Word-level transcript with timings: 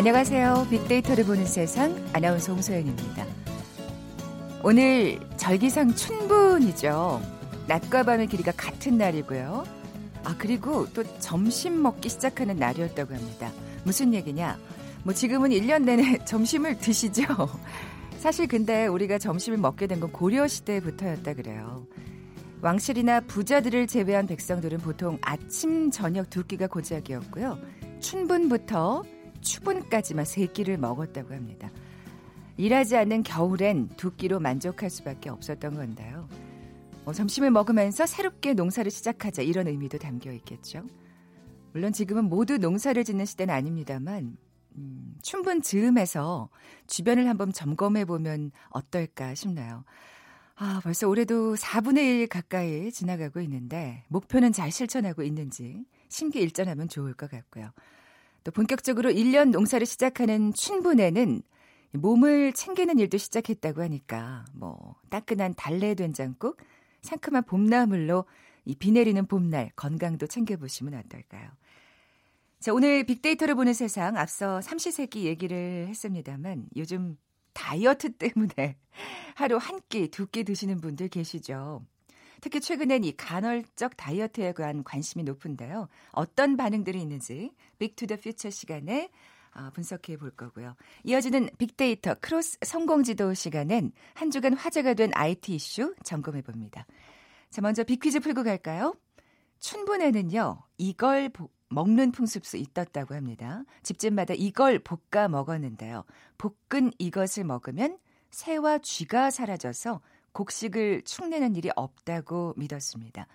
안녕하세요. 0.00 0.68
빅데이터를 0.70 1.24
보는 1.24 1.44
세상 1.44 1.94
아나운서 2.14 2.54
홍소연입니다. 2.54 3.26
오늘 4.64 5.20
절기상 5.36 5.94
춘분이죠. 5.94 7.20
낮과 7.68 8.04
밤의 8.04 8.28
길이가 8.28 8.50
같은 8.52 8.96
날이고요. 8.96 9.62
아, 10.24 10.34
그리고 10.38 10.90
또 10.94 11.04
점심 11.18 11.82
먹기 11.82 12.08
시작하는 12.08 12.56
날이었다고 12.56 13.14
합니다. 13.14 13.52
무슨 13.84 14.14
얘기냐? 14.14 14.58
뭐 15.04 15.12
지금은 15.12 15.50
1년 15.50 15.82
내내 15.84 16.16
점심을 16.24 16.78
드시죠. 16.78 17.24
사실 18.20 18.46
근데 18.48 18.86
우리가 18.86 19.18
점심을 19.18 19.58
먹게 19.58 19.86
된 19.86 20.00
건 20.00 20.10
고려 20.12 20.48
시대부터였다 20.48 21.34
그래요. 21.34 21.86
왕실이나 22.62 23.20
부자들을 23.20 23.86
제외한 23.86 24.26
백성들은 24.26 24.78
보통 24.78 25.18
아침, 25.20 25.90
저녁 25.90 26.30
두 26.30 26.42
끼가 26.46 26.68
고작이었고요. 26.68 27.58
춘분부터 28.00 29.02
추분까지만 29.40 30.24
세 30.24 30.46
끼를 30.46 30.78
먹었다고 30.78 31.34
합니다. 31.34 31.70
일하지 32.56 32.96
않는 32.96 33.22
겨울엔 33.22 33.88
두 33.96 34.14
끼로 34.14 34.38
만족할 34.40 34.90
수밖에 34.90 35.30
없었던 35.30 35.74
건데요. 35.74 36.28
뭐 37.04 37.14
점심을 37.14 37.50
먹으면서 37.50 38.06
새롭게 38.06 38.54
농사를 38.54 38.90
시작하자 38.90 39.42
이런 39.42 39.66
의미도 39.66 39.98
담겨 39.98 40.30
있겠죠. 40.32 40.84
물론 41.72 41.92
지금은 41.92 42.24
모두 42.24 42.58
농사를 42.58 43.02
짓는 43.02 43.24
시대는 43.24 43.54
아닙니다만 43.54 44.36
음, 44.76 45.16
춘분 45.22 45.62
즈음에서 45.62 46.50
주변을 46.86 47.28
한번 47.28 47.52
점검해 47.52 48.04
보면 48.04 48.50
어떨까 48.68 49.34
싶나요. 49.34 49.84
아, 50.56 50.80
벌써 50.82 51.08
올해도 51.08 51.54
4분의 51.54 51.98
1 52.20 52.28
가까이 52.28 52.92
지나가고 52.92 53.40
있는데 53.40 54.04
목표는 54.08 54.52
잘 54.52 54.70
실천하고 54.70 55.22
있는지 55.22 55.84
심기일전하면 56.08 56.88
좋을 56.88 57.14
것 57.14 57.30
같고요. 57.30 57.70
또 58.44 58.50
본격적으로 58.52 59.10
1년 59.10 59.50
농사를 59.50 59.86
시작하는 59.86 60.52
춘분에는 60.52 61.42
몸을 61.92 62.52
챙기는 62.52 62.98
일도 62.98 63.18
시작했다고 63.18 63.82
하니까 63.82 64.44
뭐 64.54 64.94
따끈한 65.10 65.54
달래 65.56 65.94
된장국, 65.94 66.56
상큼한 67.02 67.44
봄나물로 67.44 68.24
이 68.66 68.74
비 68.76 68.92
내리는 68.92 69.24
봄날 69.26 69.70
건강도 69.74 70.26
챙겨보시면 70.26 70.94
어떨까요? 70.94 71.50
자, 72.60 72.72
오늘 72.74 73.04
빅데이터를 73.04 73.54
보는 73.54 73.72
세상 73.72 74.16
앞서 74.16 74.60
삼시세끼 74.60 75.24
얘기를 75.24 75.86
했습니다만 75.88 76.66
요즘 76.76 77.16
다이어트 77.54 78.12
때문에 78.12 78.76
하루 79.34 79.56
한 79.56 79.80
끼, 79.88 80.08
두 80.08 80.26
끼 80.26 80.44
드시는 80.44 80.80
분들 80.80 81.08
계시죠. 81.08 81.84
특히 82.40 82.60
최근엔 82.60 83.04
이 83.04 83.16
간헐적 83.16 83.96
다이어트에 83.96 84.52
관한 84.52 84.84
관심이 84.84 85.24
높은데요. 85.24 85.88
어떤 86.12 86.56
반응들이 86.56 87.00
있는지 87.00 87.52
Big 87.78 87.92
to 87.92 88.02
the 88.02 88.16
Future 88.16 88.50
시간에 88.50 89.10
어, 89.54 89.70
분석해 89.74 90.16
볼 90.16 90.30
거고요. 90.30 90.76
이어지는 91.04 91.50
빅데이터 91.58 92.14
크로스 92.20 92.58
성공지도 92.62 93.34
시간엔 93.34 93.92
한 94.14 94.30
주간 94.30 94.54
화제가 94.54 94.94
된 94.94 95.10
IT 95.14 95.54
이슈 95.54 95.94
점검해 96.04 96.42
봅니다. 96.42 96.86
자, 97.50 97.60
먼저 97.60 97.82
빅퀴즈 97.82 98.20
풀고 98.20 98.44
갈까요? 98.44 98.94
춘분에는요, 99.58 100.62
이걸 100.78 101.28
보, 101.30 101.50
먹는 101.68 102.12
풍습이 102.12 102.56
있었다고 102.56 103.14
합니다. 103.14 103.64
집집마다 103.82 104.34
이걸 104.36 104.78
볶아 104.78 105.28
먹었는데요. 105.28 106.04
볶은 106.38 106.92
이것을 106.98 107.44
먹으면 107.44 107.98
새와 108.30 108.78
쥐가 108.78 109.30
사라져서 109.30 110.00
곡식을 110.32 111.02
축내는 111.02 111.56
일이 111.56 111.70
없다고 111.74 112.54
믿었습니다. 112.56 113.26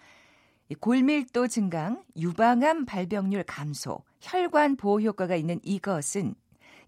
골밀도 0.79 1.47
증강, 1.47 2.03
유방암 2.17 2.85
발병률 2.85 3.43
감소, 3.43 4.03
혈관 4.21 4.77
보호 4.77 5.01
효과가 5.01 5.35
있는 5.35 5.59
이것은 5.63 6.35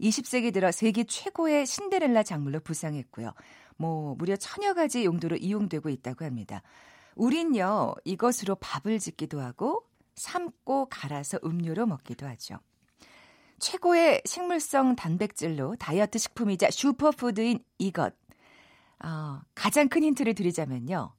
20세기 0.02 0.54
들어 0.54 0.72
세계 0.72 1.04
최고의 1.04 1.66
신데렐라 1.66 2.24
작물로 2.24 2.60
부상했고요. 2.60 3.34
뭐 3.78 4.16
무려 4.16 4.36
천여 4.36 4.74
가지 4.74 5.06
용도로 5.06 5.38
이용되고 5.38 5.90
있다고 5.90 6.26
합니다. 6.26 6.62
우린요 7.16 7.96
이것으로 8.06 8.56
밥을 8.56 9.00
짓기도 9.00 9.42
하고 9.42 9.84
삶고 10.16 10.88
갈아서 10.90 11.40
음료로 11.44 11.86
먹기도 11.86 12.28
하죠. 12.28 12.60
최고의 13.60 14.22
식물성 14.26 14.96
단백질로 14.96 15.76
다이어트 15.78 16.20
식품이자 16.20 16.70
슈퍼푸드인 16.72 17.60
이것. 17.80 18.14
어, 19.04 19.42
가장 19.56 19.90
큰 19.90 20.04
힌트를 20.04 20.34
드리자면요. 20.34 21.14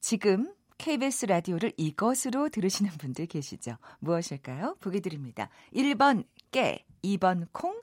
지금 0.00 0.52
KBS 0.78 1.26
라디오를 1.26 1.72
이것으로 1.76 2.48
들으시는 2.48 2.90
분들 2.92 3.26
계시죠? 3.26 3.76
무엇일까요? 3.98 4.76
보기 4.80 5.00
드립니다. 5.00 5.50
1번 5.74 6.24
깨, 6.50 6.86
2번 7.04 7.46
콩, 7.52 7.78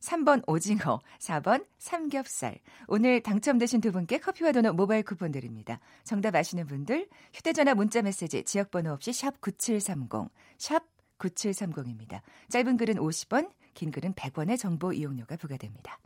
3번 0.00 0.42
오징어, 0.46 1.00
4번 1.18 1.64
삼겹살. 1.78 2.58
오늘 2.86 3.22
당첨되신 3.22 3.80
두 3.80 3.90
분께 3.92 4.18
커피와 4.18 4.52
도넛 4.52 4.76
모바일 4.76 5.02
쿠폰 5.02 5.32
드립니다. 5.32 5.80
정답 6.04 6.34
아시는 6.34 6.66
분들 6.66 7.08
휴대전화 7.32 7.74
문자 7.74 8.02
메시지 8.02 8.44
지역번호 8.44 8.92
없이 8.92 9.12
샵 9.14 9.40
9730, 9.40 10.30
샵 10.58 10.84
9730입니다. 11.18 12.20
짧은 12.50 12.76
글은 12.76 12.96
50원, 12.96 13.50
긴 13.72 13.90
글은 13.90 14.12
100원의 14.12 14.58
정보 14.58 14.92
이용료가 14.92 15.36
부과됩니다. 15.36 15.98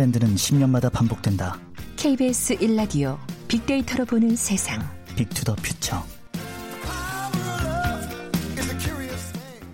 트렌드는 0.00 0.34
10년마다 0.34 0.90
반복된다. 0.90 1.58
KBS 1.96 2.56
1라디오 2.56 3.18
빅데이터로 3.48 4.06
보는 4.06 4.34
세상. 4.34 4.80
Big 5.14 5.30
to 5.30 5.40
the 5.40 5.56
Future. 5.56 6.02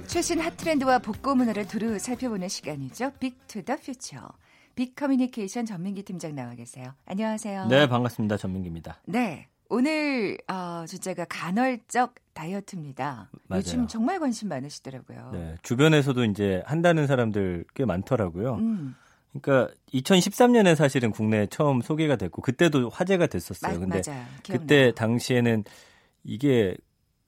최신 0.09 0.41
핫 0.41 0.57
트렌드와 0.57 0.99
복고 0.99 1.37
문화를 1.37 1.69
두루 1.69 2.01
살펴보는 2.01 2.49
시간이죠. 2.49 3.13
Big 3.21 3.42
to 3.42 3.56
the 3.56 3.77
Future. 3.77 4.29
빅 4.75 4.97
커뮤니케이션 4.97 5.65
전민기 5.65 6.03
팀장 6.03 6.35
나와 6.35 6.55
계세요. 6.55 6.95
안녕하세요. 7.05 7.67
네, 7.67 7.87
반갑습니다. 7.89 8.37
전민기입니다. 8.37 9.01
네. 9.05 9.47
오늘 9.69 10.39
어, 10.49 10.87
주제가 10.89 11.27
간헐적 11.29 12.17
다이어트입니다. 12.33 13.31
맞아요. 13.47 13.61
요즘 13.61 13.87
정말 13.87 14.19
관심 14.19 14.49
많으시더라고요. 14.49 15.31
네, 15.33 15.55
주변에서도 15.63 16.25
이제 16.25 16.65
한다는 16.67 17.07
사람들 17.07 17.65
꽤 17.75 17.85
많더라고요. 17.85 18.57
음. 18.57 18.97
그러니까 19.41 19.75
2013년에 19.93 20.75
사실은 20.75 21.11
국내에 21.11 21.47
처음 21.47 21.81
소개가 21.81 22.17
됐고 22.17 22.43
그때도 22.43 22.91
화제가 22.91 23.27
됐었어요. 23.27 23.75
마, 23.75 23.79
근데 23.79 24.03
맞아요. 24.07 24.25
그때 24.49 24.93
당시에는 24.93 25.65
이게 26.25 26.77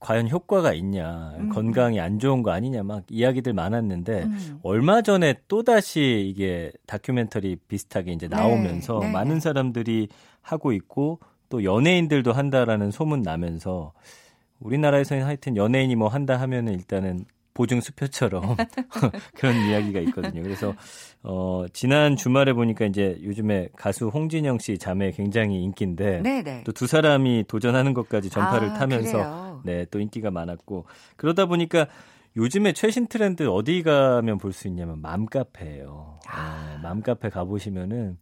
과연 0.00 0.28
효과가 0.28 0.74
있냐, 0.74 1.34
음. 1.38 1.48
건강이 1.48 1.98
안 2.00 2.18
좋은 2.18 2.42
거 2.42 2.52
아니냐 2.52 2.84
막 2.84 3.04
이야기들 3.08 3.52
많았는데 3.52 4.22
음. 4.24 4.60
얼마 4.62 5.02
전에 5.02 5.34
또 5.48 5.64
다시 5.64 6.24
이게 6.28 6.70
다큐멘터리 6.86 7.56
비슷하게 7.66 8.12
이제 8.12 8.28
네. 8.28 8.36
나오면서 8.36 9.00
네, 9.00 9.06
네. 9.06 9.12
많은 9.12 9.40
사람들이 9.40 10.08
하고 10.40 10.72
있고 10.72 11.18
또 11.48 11.64
연예인들도 11.64 12.32
한다라는 12.32 12.90
소문 12.90 13.22
나면서 13.22 13.92
우리나라에서는 14.60 15.24
하여튼 15.24 15.56
연예인이 15.56 15.96
뭐 15.96 16.08
한다 16.08 16.38
하면은 16.40 16.74
일단은 16.74 17.24
보증 17.58 17.80
수표처럼 17.80 18.54
그런 19.34 19.56
이야기가 19.68 19.98
있거든요. 20.02 20.44
그래서 20.44 20.74
어 21.24 21.64
지난 21.72 22.14
주말에 22.14 22.52
보니까 22.52 22.84
이제 22.86 23.18
요즘에 23.24 23.70
가수 23.76 24.06
홍진영 24.06 24.60
씨 24.60 24.78
자매 24.78 25.10
굉장히 25.10 25.60
인기인데 25.64 26.20
또 26.64 26.70
두 26.72 26.86
사람이 26.86 27.46
도전하는 27.48 27.94
것까지 27.94 28.30
전파를 28.30 28.70
아, 28.70 28.74
타면서 28.74 29.62
네, 29.64 29.84
또 29.90 29.98
인기가 29.98 30.30
많았고 30.30 30.86
그러다 31.16 31.46
보니까 31.46 31.88
요즘에 32.36 32.72
최신 32.74 33.08
트렌드 33.08 33.48
어디 33.48 33.82
가면 33.82 34.38
볼 34.38 34.52
수 34.52 34.68
있냐면 34.68 35.00
맘카페예요. 35.02 36.20
아. 36.28 36.76
네, 36.76 36.82
맘카페 36.82 37.30
가 37.30 37.42
보시면은 37.42 38.18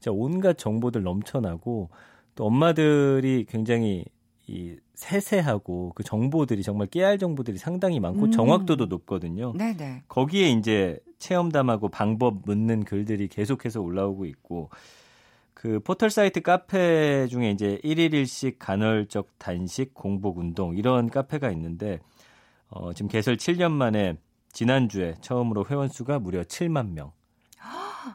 진짜 0.00 0.12
온갖 0.12 0.56
정보들 0.56 1.02
넘쳐나고 1.02 1.90
또 2.34 2.46
엄마들이 2.46 3.44
굉장히 3.46 4.06
이 4.48 4.76
세세하고 4.94 5.92
그 5.94 6.02
정보들이 6.02 6.62
정말 6.62 6.86
깨알 6.86 7.18
정보들이 7.18 7.58
상당히 7.58 8.00
많고 8.00 8.26
음. 8.26 8.30
정확도도 8.30 8.86
높거든요. 8.86 9.52
네네. 9.52 10.04
거기에 10.08 10.50
이제 10.50 10.98
체험담하고 11.18 11.88
방법 11.90 12.42
묻는 12.44 12.84
글들이 12.84 13.28
계속해서 13.28 13.82
올라오고 13.82 14.24
있고 14.24 14.70
그 15.52 15.80
포털 15.80 16.08
사이트 16.08 16.40
카페 16.40 17.26
중에 17.26 17.50
이제 17.50 17.78
1일 17.84 18.12
1식 18.12 18.56
간헐적 18.58 19.38
단식 19.38 19.92
공복 19.92 20.38
운동 20.38 20.76
이런 20.76 21.10
카페가 21.10 21.50
있는데 21.50 21.98
어 22.70 22.92
지금 22.92 23.08
개설 23.08 23.36
7년 23.36 23.72
만에 23.72 24.16
지난주에 24.52 25.16
처음으로 25.20 25.66
회원 25.68 25.88
수가 25.88 26.20
무려 26.20 26.42
7만 26.42 26.92
명. 26.92 27.12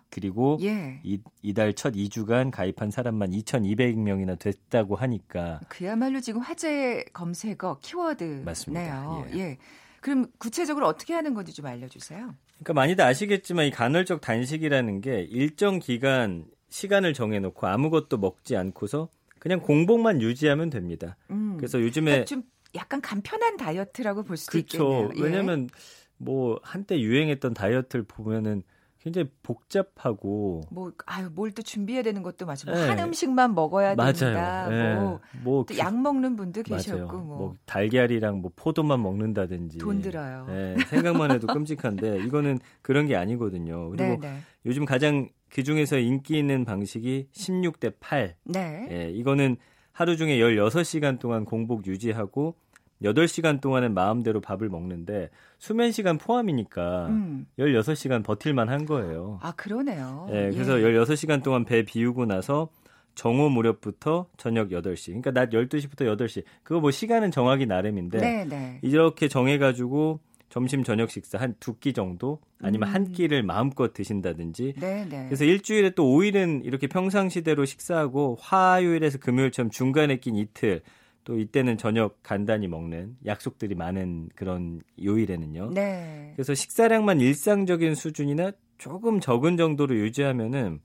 그리고 0.09 0.57
예. 0.61 0.99
이, 1.03 1.19
이달 1.41 1.73
첫 1.73 1.93
2주간 1.93 2.51
가입한 2.51 2.91
사람만 2.91 3.31
2,200명이나 3.31 4.37
됐다고 4.39 4.95
하니까 4.95 5.59
그야말로 5.69 6.19
지금 6.19 6.41
화제 6.41 7.05
검색어 7.13 7.79
키워드네요. 7.81 8.43
맞습니다. 8.43 9.25
예. 9.33 9.39
예. 9.39 9.57
그럼 10.01 10.27
구체적으로 10.37 10.87
어떻게 10.87 11.13
하는 11.13 11.33
건지 11.33 11.53
좀 11.53 11.65
알려주세요. 11.65 12.35
그러니까 12.55 12.73
많이들 12.73 13.03
아시겠지만 13.03 13.65
이 13.65 13.71
간헐적 13.71 14.21
단식이라는 14.21 15.01
게 15.01 15.21
일정 15.21 15.79
기간 15.79 16.45
시간을 16.69 17.13
정해놓고 17.13 17.67
아무것도 17.67 18.17
먹지 18.17 18.57
않고서 18.57 19.09
그냥 19.39 19.61
공복만 19.61 20.21
유지하면 20.21 20.69
됩니다. 20.69 21.17
음, 21.29 21.55
그래서 21.57 21.81
요즘에 21.81 22.05
그러니까 22.05 22.25
좀 22.25 22.43
약간 22.75 23.01
간편한 23.01 23.57
다이어트라고 23.57 24.23
볼 24.23 24.37
수도 24.37 24.51
그렇죠. 24.51 24.77
있겠네요. 24.77 25.11
예. 25.17 25.21
왜냐하면 25.21 25.69
뭐 26.17 26.59
한때 26.63 26.99
유행했던 26.99 27.53
다이어트를 27.53 28.05
보면은 28.05 28.63
굉장히 29.03 29.29
복잡하고 29.43 30.61
뭐 30.71 30.91
아유 31.05 31.29
뭘 31.33 31.53
또 31.53 31.61
준비해야 31.61 32.01
되는 32.01 32.23
것도 32.23 32.45
맞아. 32.47 32.69
뭐 32.71 32.79
네. 32.79 32.87
한 32.87 32.97
음식만 32.99 33.53
먹어야 33.53 33.93
맞아요. 33.95 34.13
된다. 34.13 34.67
네. 34.69 34.95
뭐, 34.95 35.19
뭐약 35.43 36.01
먹는 36.01 36.35
분도 36.35 36.63
계셨고 36.63 37.17
뭐. 37.17 37.37
뭐. 37.37 37.55
달걀이랑 37.65 38.41
뭐 38.41 38.51
포도만 38.55 39.01
먹는다든지 39.03 39.77
돈 39.77 40.01
들어요. 40.01 40.45
네, 40.47 40.75
생각만 40.87 41.29
해도 41.31 41.45
끔찍한데 41.45 42.23
이거는 42.25 42.59
그런 42.81 43.05
게 43.05 43.15
아니거든요. 43.15 43.89
그리고 43.91 44.03
네, 44.03 44.17
네. 44.19 44.37
요즘 44.65 44.85
가장 44.85 45.29
그 45.49 45.61
중에서 45.61 45.99
인기 45.99 46.39
있는 46.39 46.65
방식이 46.65 47.27
16대 47.33 47.93
8. 47.99 48.35
네. 48.45 48.87
예, 48.89 49.09
이거는 49.11 49.57
하루 49.91 50.17
중에 50.17 50.39
16시간 50.39 51.19
동안 51.19 51.45
공복 51.45 51.85
유지하고 51.85 52.55
8시간 53.03 53.59
동안은 53.61 53.93
마음대로 53.93 54.39
밥을 54.41 54.69
먹는데 54.69 55.29
수면 55.59 55.91
시간 55.91 56.17
포함이니까 56.17 57.07
음. 57.07 57.45
16시간 57.59 58.23
버틸만 58.23 58.69
한 58.69 58.85
거예요. 58.85 59.39
아, 59.41 59.51
그러네요. 59.53 60.27
네, 60.29 60.49
그래서 60.51 60.79
예. 60.81 60.85
16시간 60.85 61.43
동안 61.43 61.65
배 61.65 61.83
비우고 61.83 62.25
나서 62.25 62.69
정오 63.15 63.49
무렵부터 63.49 64.27
저녁 64.37 64.69
8시. 64.69 65.07
그러니까 65.07 65.31
낮 65.31 65.49
12시부터 65.51 66.01
8시. 66.17 66.43
그거 66.63 66.79
뭐 66.79 66.89
시간은 66.91 67.31
정하기 67.31 67.65
나름인데 67.67 68.17
네, 68.17 68.45
네. 68.45 68.79
이렇게 68.81 69.27
정해 69.27 69.57
가지고 69.57 70.19
점심 70.49 70.83
저녁 70.83 71.09
식사 71.09 71.39
한 71.39 71.55
두 71.59 71.79
끼 71.79 71.93
정도 71.93 72.39
아니면 72.61 72.89
음. 72.89 72.93
한 72.93 73.11
끼를 73.11 73.41
마음껏 73.43 73.91
드신다든지 73.93 74.73
네네. 74.79 75.05
네. 75.09 75.25
그래서 75.27 75.45
일주일에 75.45 75.91
또 75.91 76.05
5일은 76.05 76.63
이렇게 76.63 76.87
평상시대로 76.87 77.65
식사하고 77.65 78.37
화요일에서 78.39 79.17
금요일처럼 79.19 79.71
중간에 79.71 80.17
낀 80.17 80.35
이틀 80.35 80.81
또 81.23 81.39
이때는 81.39 81.77
저녁 81.77 82.21
간단히 82.21 82.67
먹는 82.67 83.17
약속들이 83.25 83.75
많은 83.75 84.29
그런 84.35 84.81
요일에는요. 85.01 85.71
네. 85.73 86.33
그래서 86.35 86.53
식사량만 86.53 87.21
일상적인 87.21 87.95
수준이나 87.95 88.51
조금 88.77 89.19
적은 89.19 89.57
정도로 89.57 89.95
유지하면은 89.95 90.81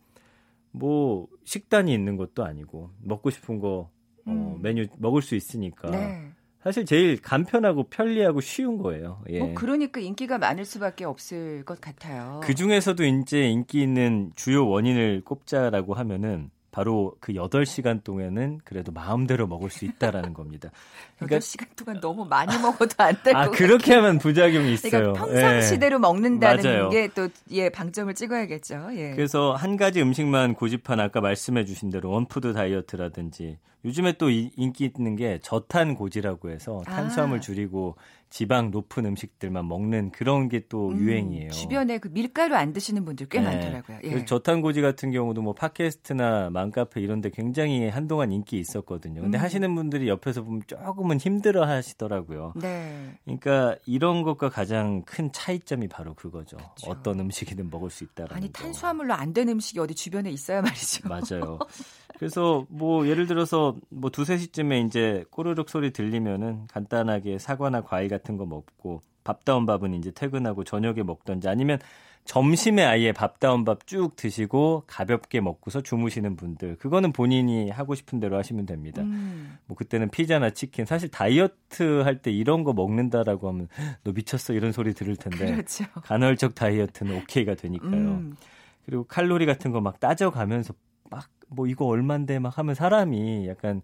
뭐 0.70 1.26
식단이 1.44 1.92
있는 1.92 2.16
것도 2.16 2.44
아니고 2.44 2.90
먹고 3.02 3.30
싶은 3.30 3.58
거 3.58 3.90
어, 4.26 4.30
음. 4.30 4.58
메뉴 4.62 4.86
먹을 4.98 5.22
수 5.22 5.34
있으니까 5.34 5.90
네. 5.90 6.30
사실 6.62 6.84
제일 6.84 7.20
간편하고 7.20 7.84
편리하고 7.84 8.40
쉬운 8.40 8.78
거예요. 8.78 9.22
예. 9.30 9.38
뭐 9.38 9.54
그러니까 9.54 10.00
인기가 10.00 10.38
많을 10.38 10.64
수밖에 10.64 11.04
없을 11.04 11.64
것 11.64 11.80
같아요. 11.80 12.40
그 12.42 12.54
중에서도 12.54 13.04
이제 13.04 13.48
인기 13.48 13.80
있는 13.80 14.32
주요 14.34 14.68
원인을 14.68 15.22
꼽자라고 15.24 15.94
하면은 15.94 16.50
바로 16.78 17.16
그 17.18 17.32
8시간 17.32 18.04
동안은 18.04 18.60
그래도 18.62 18.92
마음대로 18.92 19.48
먹을 19.48 19.68
수 19.68 19.84
있다라는 19.84 20.32
겁니다. 20.32 20.70
그러니까 21.16 21.40
8시간 21.40 21.66
동안 21.74 22.00
너무 22.00 22.24
많이 22.24 22.56
먹어도 22.56 22.94
안 22.98 23.16
될것 23.24 23.34
아, 23.34 23.50
그렇게 23.50 23.94
하면 23.94 24.18
부작용이 24.18 24.74
있어요. 24.74 25.12
그러니까 25.12 25.24
평상시대로 25.26 25.96
예. 25.96 25.98
먹는다는 25.98 26.90
게 26.90 27.08
또 27.16 27.28
예, 27.50 27.68
방점을 27.68 28.14
찍어야겠죠. 28.14 28.90
예. 28.92 29.10
그래서 29.16 29.54
한 29.54 29.76
가지 29.76 30.00
음식만 30.00 30.54
고집한 30.54 31.00
아까 31.00 31.20
말씀해 31.20 31.64
주신 31.64 31.90
대로 31.90 32.10
원푸드 32.10 32.52
다이어트라든지 32.52 33.58
요즘에 33.84 34.12
또 34.12 34.30
인기 34.30 34.92
있는 34.96 35.16
게 35.16 35.40
저탄 35.42 35.96
고지라고 35.96 36.50
해서 36.50 36.82
탄수화물 36.86 37.38
아. 37.38 37.40
줄이고 37.40 37.96
지방 38.30 38.70
높은 38.70 39.06
음식들만 39.06 39.66
먹는 39.66 40.10
그런 40.10 40.48
게또 40.48 40.90
음, 40.90 40.98
유행이에요. 40.98 41.50
주변에 41.50 41.98
그 41.98 42.08
밀가루 42.08 42.56
안 42.56 42.72
드시는 42.72 43.04
분들 43.04 43.28
꽤 43.28 43.40
네. 43.40 43.46
많더라고요. 43.46 43.98
예. 44.04 44.24
저탄고지 44.24 44.82
같은 44.82 45.12
경우도 45.12 45.40
뭐 45.40 45.54
팟캐스트나 45.54 46.50
맘카페 46.50 47.00
이런 47.00 47.20
데 47.20 47.30
굉장히 47.30 47.88
한동안 47.88 48.32
인기 48.32 48.58
있었거든요. 48.58 49.22
근데 49.22 49.38
음. 49.38 49.42
하시는 49.42 49.74
분들이 49.74 50.08
옆에서 50.08 50.42
보면 50.42 50.62
조금은 50.66 51.18
힘들어 51.20 51.64
하시더라고요. 51.66 52.52
네. 52.56 53.14
그러니까 53.24 53.76
이런 53.86 54.22
것과 54.22 54.48
가장 54.50 55.02
큰 55.04 55.32
차이점이 55.32 55.88
바로 55.88 56.12
그거죠. 56.14 56.56
그렇죠. 56.56 56.90
어떤 56.90 57.20
음식이든 57.20 57.70
먹을 57.70 57.88
수 57.90 58.04
있다라는 58.04 58.36
아니 58.36 58.52
거. 58.52 58.62
탄수화물로 58.62 59.14
안 59.14 59.28
된 59.32 59.48
음식이 59.50 59.78
어디 59.78 59.94
주변에 59.94 60.30
있어야 60.30 60.62
말이죠. 60.62 61.06
맞아요. 61.08 61.58
그래서 62.18 62.66
뭐 62.68 63.06
예를 63.06 63.26
들어서 63.26 63.76
뭐 63.90 64.10
두세 64.10 64.38
시쯤에 64.38 64.80
이제 64.80 65.24
꼬르륵 65.30 65.68
소리 65.70 65.92
들리면은 65.92 66.66
간단하게 66.68 67.38
사과나 67.38 67.82
과일 67.82 68.08
같은 68.08 68.36
거 68.36 68.44
먹고 68.46 69.02
밥다운 69.24 69.66
밥은 69.66 69.94
이제 69.94 70.10
퇴근하고 70.10 70.64
저녁에 70.64 71.02
먹던지 71.02 71.48
아니면 71.48 71.78
점심에 72.24 72.84
아예 72.84 73.12
밥다운 73.12 73.64
밥 73.64 73.86
쭉 73.86 74.14
드시고 74.16 74.84
가볍게 74.86 75.40
먹고서 75.40 75.80
주무시는 75.80 76.36
분들 76.36 76.76
그거는 76.76 77.12
본인이 77.12 77.70
하고 77.70 77.94
싶은 77.94 78.20
대로 78.20 78.36
하시면 78.36 78.66
됩니다. 78.66 79.00
음. 79.02 79.56
뭐 79.66 79.76
그때는 79.76 80.10
피자나 80.10 80.50
치킨 80.50 80.84
사실 80.84 81.10
다이어트 81.10 82.02
할 82.02 82.20
때 82.20 82.30
이런 82.30 82.64
거 82.64 82.72
먹는다라고 82.74 83.48
하면 83.48 83.68
너 84.04 84.12
미쳤어 84.12 84.52
이런 84.52 84.72
소리 84.72 84.92
들을 84.92 85.16
텐데 85.16 85.52
그렇죠. 85.52 85.84
간헐적 86.02 86.54
다이어트는 86.54 87.16
오케이가 87.16 87.54
되니까요. 87.54 87.90
음. 87.92 88.36
그리고 88.84 89.04
칼로리 89.04 89.46
같은 89.46 89.70
거 89.72 89.80
막 89.80 90.00
따져가면서 90.00 90.74
막 91.10 91.28
뭐 91.48 91.66
이거 91.66 91.86
얼만데 91.86 92.38
막 92.38 92.56
하면 92.58 92.74
사람이 92.74 93.48
약간 93.48 93.82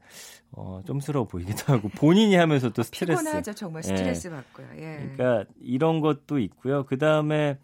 어 0.53 0.83
좀스러워 0.87 1.27
보이기도 1.27 1.73
하고 1.73 1.89
본인이 1.89 2.37
하면서 2.37 2.71
또 2.71 2.83
스트레스 2.83 3.23
피곤하죠 3.23 3.55
정말 3.55 3.83
예. 3.85 3.89
스트레스 3.89 4.29
예. 4.29 4.31
받고요. 4.31 4.67
예. 4.77 5.11
그러니까 5.17 5.51
이런 5.61 6.01
것도 6.01 6.39
있고요. 6.39 6.85
그 6.85 6.99
다음에 6.99 7.59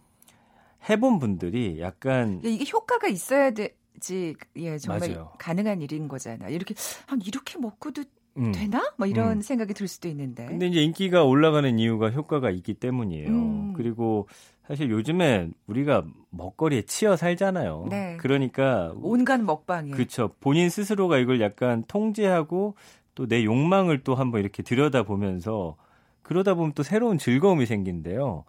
해본 0.89 1.19
분들이 1.19 1.81
약간 1.81 2.41
이게 2.45 2.65
효과가 2.71 3.09
있어야 3.09 3.51
되지 3.51 4.35
예 4.57 4.79
정말 4.79 5.11
맞아요. 5.11 5.33
가능한 5.39 5.83
일인 5.83 6.09
거잖아요. 6.09 6.51
이렇게 6.51 6.75
한 7.07 7.21
이렇게 7.23 7.59
먹고도 7.59 8.05
음. 8.39 8.53
되나? 8.53 8.93
뭐 8.97 9.07
이런 9.07 9.39
음. 9.39 9.41
생각이 9.43 9.75
들 9.75 9.89
수도 9.89 10.09
있는데. 10.09 10.47
근데 10.47 10.67
이제 10.67 10.81
인기가 10.81 11.25
올라가는 11.25 11.79
이유가 11.79 12.11
효과가 12.11 12.51
있기 12.51 12.75
때문이에요. 12.75 13.29
음. 13.29 13.73
그리고 13.75 14.29
사실 14.71 14.89
요즘에 14.89 15.49
우리가 15.67 16.05
먹거리에 16.31 16.83
치여 16.83 17.17
살잖아요. 17.17 17.89
네. 17.91 18.17
그러니까 18.21 18.93
온갖 19.03 19.41
먹방이 19.43 19.91
그렇죠. 19.91 20.31
본인 20.39 20.71
스스로가 20.71 21.19
이걸 21.19 21.41
약간 21.41 21.83
통제하고 21.89 22.77
또 23.17 23.27
내 23.27 23.45
욕망을 23.45 24.05
또 24.05 24.15
한번 24.15 24.41
이렇게 24.41 24.63
들여다보면서 24.63 25.77
그러다 26.23 26.55
보면 26.55 26.73
또 26.75 26.85
새로운 26.85 27.19
즐거움이 27.19 27.67
생긴대요. 27.67 28.45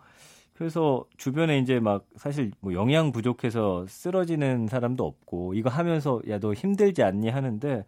그래서 0.53 1.03
주변에 1.17 1.57
이제 1.57 1.79
막 1.79 2.05
사실 2.17 2.51
뭐 2.59 2.73
영양 2.73 3.11
부족해서 3.11 3.87
쓰러지는 3.87 4.67
사람도 4.67 5.03
없고 5.03 5.55
이거 5.55 5.71
하면서 5.71 6.21
야 6.29 6.37
너 6.37 6.53
힘들지 6.53 7.01
않니 7.01 7.29
하는데 7.29 7.83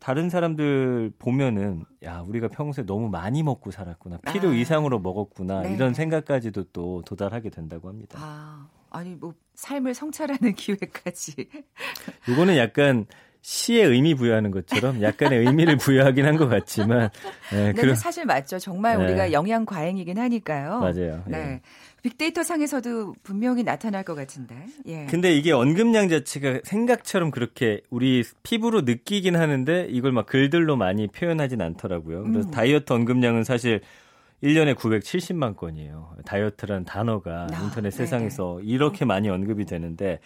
다른 0.00 0.30
사람들 0.30 1.12
보면은 1.18 1.84
야 2.02 2.20
우리가 2.20 2.48
평소에 2.48 2.84
너무 2.86 3.08
많이 3.10 3.42
먹고 3.42 3.70
살았구나 3.70 4.18
필요 4.32 4.50
아. 4.50 4.54
이상으로 4.54 4.98
먹었구나 4.98 5.62
네. 5.62 5.74
이런 5.74 5.92
생각까지도 5.92 6.64
또 6.72 7.02
도달하게 7.04 7.50
된다고 7.50 7.88
합니다. 7.88 8.18
아 8.20 8.68
아니 8.90 9.14
뭐 9.14 9.34
삶을 9.54 9.94
성찰하는 9.94 10.54
기회까지. 10.56 11.48
이거는 12.28 12.56
약간 12.56 13.06
시에 13.46 13.84
의미 13.84 14.14
부여하는 14.14 14.50
것처럼 14.50 15.02
약간의 15.02 15.40
의미를 15.40 15.76
부여하긴 15.76 16.24
한 16.24 16.34
것 16.38 16.48
같지만. 16.48 17.10
네, 17.52 17.72
네 17.74 17.80
그럼, 17.80 17.94
사실 17.94 18.24
맞죠. 18.24 18.58
정말 18.58 18.96
네. 18.96 19.04
우리가 19.04 19.32
영양 19.32 19.66
과잉이긴 19.66 20.18
하니까요. 20.18 20.80
맞아요. 20.80 21.22
네. 21.26 21.38
네. 21.38 21.60
빅데이터 22.02 22.42
상에서도 22.42 23.14
분명히 23.22 23.62
나타날 23.62 24.02
것 24.02 24.14
같은데. 24.14 24.54
예. 24.86 25.04
근데 25.10 25.34
이게 25.34 25.52
언급량 25.52 26.08
자체가 26.08 26.60
생각처럼 26.64 27.30
그렇게 27.30 27.82
우리 27.90 28.24
피부로 28.42 28.80
느끼긴 28.80 29.36
하는데 29.36 29.88
이걸 29.90 30.12
막 30.12 30.24
글들로 30.26 30.76
많이 30.76 31.06
표현하진 31.08 31.60
않더라고요. 31.60 32.24
그래서 32.24 32.48
음. 32.48 32.50
다이어트 32.50 32.92
언급량은 32.94 33.44
사실 33.44 33.80
1년에 34.42 34.74
970만 34.74 35.56
건이에요. 35.56 36.16
다이어트라는 36.26 36.84
단어가 36.84 37.46
아, 37.50 37.62
인터넷 37.64 37.90
세상에서 37.90 38.56
네네. 38.58 38.68
이렇게 38.70 39.04
많이 39.04 39.28
언급이 39.30 39.64
되는데 39.64 40.18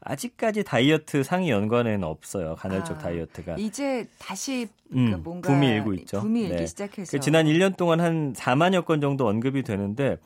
아직까지 0.00 0.64
다이어트 0.64 1.22
상위 1.24 1.50
연관에는 1.50 2.04
없어요. 2.04 2.54
간헐적 2.56 2.98
아, 2.98 3.00
다이어트가. 3.00 3.56
이제 3.58 4.06
다시 4.18 4.68
음, 4.92 5.10
그 5.10 5.16
뭔가 5.16 5.48
붐이 5.52 5.66
일고 5.66 5.94
있죠. 5.94 6.20
붐이 6.20 6.42
일기 6.42 6.56
네. 6.56 6.66
시작해서. 6.66 7.10
그 7.12 7.20
지난 7.20 7.46
1년 7.46 7.76
동안 7.76 8.00
한 8.00 8.32
4만여 8.34 8.84
건 8.84 9.00
정도 9.00 9.26
언급이 9.26 9.62
되는데 9.62 10.18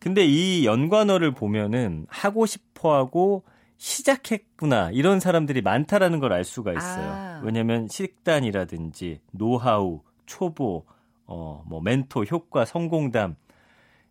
근데 0.00 0.24
이 0.24 0.64
연관어를 0.64 1.32
보면은 1.32 2.06
하고 2.08 2.46
싶어 2.46 2.96
하고 2.96 3.42
시작했구나 3.76 4.90
이런 4.92 5.20
사람들이 5.20 5.60
많다라는 5.62 6.18
걸 6.20 6.32
알 6.32 6.42
수가 6.44 6.72
있어요. 6.72 7.10
아. 7.10 7.40
왜냐하면 7.44 7.86
식단이라든지 7.88 9.20
노하우, 9.32 10.00
초보, 10.26 10.84
어, 11.28 11.62
뭐 11.66 11.80
멘토, 11.80 12.24
효과, 12.24 12.64
성공담 12.64 13.36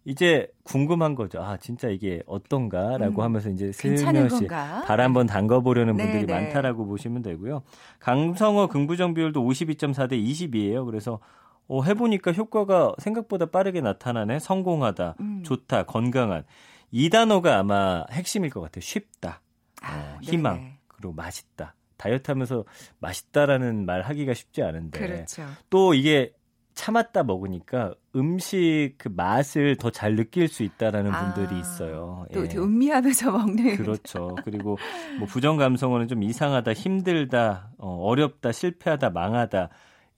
이제 0.05 0.47
궁금한 0.63 1.15
거죠. 1.15 1.41
아 1.41 1.57
진짜 1.57 1.89
이게 1.89 2.24
어떤가라고 2.27 3.21
음, 3.21 3.25
하면서 3.25 3.50
이제 3.50 3.74
슬며시 3.74 4.47
발 4.47 5.01
한번 5.01 5.27
담궈 5.27 5.62
보려는 5.62 5.97
분들이 5.97 6.25
네네. 6.25 6.31
많다라고 6.33 6.86
보시면 6.86 7.24
되고요. 7.24 7.63
강성어 8.00 8.67
긍부정 8.67 9.15
비율도 9.15 9.43
52.4 9.43 10.07
대 10.07 10.17
20이에요. 10.17 10.86
그래서 10.86 11.19
어, 11.67 11.83
해보니까 11.83 12.31
효과가 12.31 12.93
생각보다 13.00 13.47
빠르게 13.47 13.81
나타나네. 13.81 14.39
성공하다, 14.39 15.15
음. 15.19 15.43
좋다, 15.43 15.83
건강한. 15.83 16.45
이 16.89 17.09
단어가 17.09 17.57
아마 17.57 18.05
핵심일 18.09 18.50
것 18.50 18.62
같아요. 18.62 18.79
쉽다, 18.79 19.41
아, 19.81 20.15
어, 20.15 20.19
희망, 20.21 20.55
네네. 20.55 20.77
그리고 20.88 21.13
맛있다. 21.13 21.75
다이어트 21.97 22.31
하면서 22.31 22.63
맛있다라는 23.00 23.86
말 23.86 24.03
하기가 24.03 24.33
쉽지 24.33 24.62
않은데. 24.62 25.00
그렇죠. 25.00 25.43
또 25.69 25.93
이게 25.93 26.31
참았다 26.77 27.24
먹으니까 27.24 27.96
음식 28.15 28.93
그 28.98 29.10
맛을 29.10 29.75
더 29.77 29.89
잘 29.89 30.15
느낄 30.15 30.48
수 30.48 30.62
있다라는 30.62 31.12
아, 31.12 31.34
분들이 31.34 31.60
있어요. 31.60 32.27
또 32.34 32.46
예. 32.46 32.55
음미하면서 32.55 33.31
먹는. 33.36 33.77
그렇죠. 33.77 34.36
그리고 34.46 34.77
뭐 35.17 35.27
부정 35.27 35.57
감성어는 35.57 36.07
좀 36.07 36.22
이상하다, 36.22 36.74
힘들다, 36.74 37.72
어, 37.79 38.05
어렵다, 38.05 38.51
실패하다, 38.51 39.10
망하다. 39.10 39.69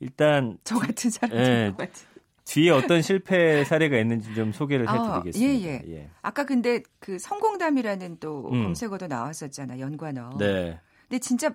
일단 0.02 0.58
저 0.66 0.78
같은 0.78 1.10
사람 1.10 1.38
예, 1.38 1.74
뒤에 2.44 2.72
어떤 2.72 3.02
실패 3.02 3.64
사례가 3.64 3.98
있는지 3.98 4.34
좀 4.36 4.52
소개를 4.52 4.88
아, 4.90 4.94
해드리겠습니다. 5.22 5.54
예, 5.54 5.82
예, 5.88 5.96
예. 5.96 6.10
아까 6.22 6.46
근데 6.46 6.84
그 7.00 7.18
성공담이라는 7.20 8.18
또 8.20 8.50
음. 8.52 8.64
검색어도 8.64 9.08
나왔었잖아 9.08 9.80
연관어. 9.80 10.38
네. 10.38 10.80
근데 11.08 11.20
진짜 11.20 11.52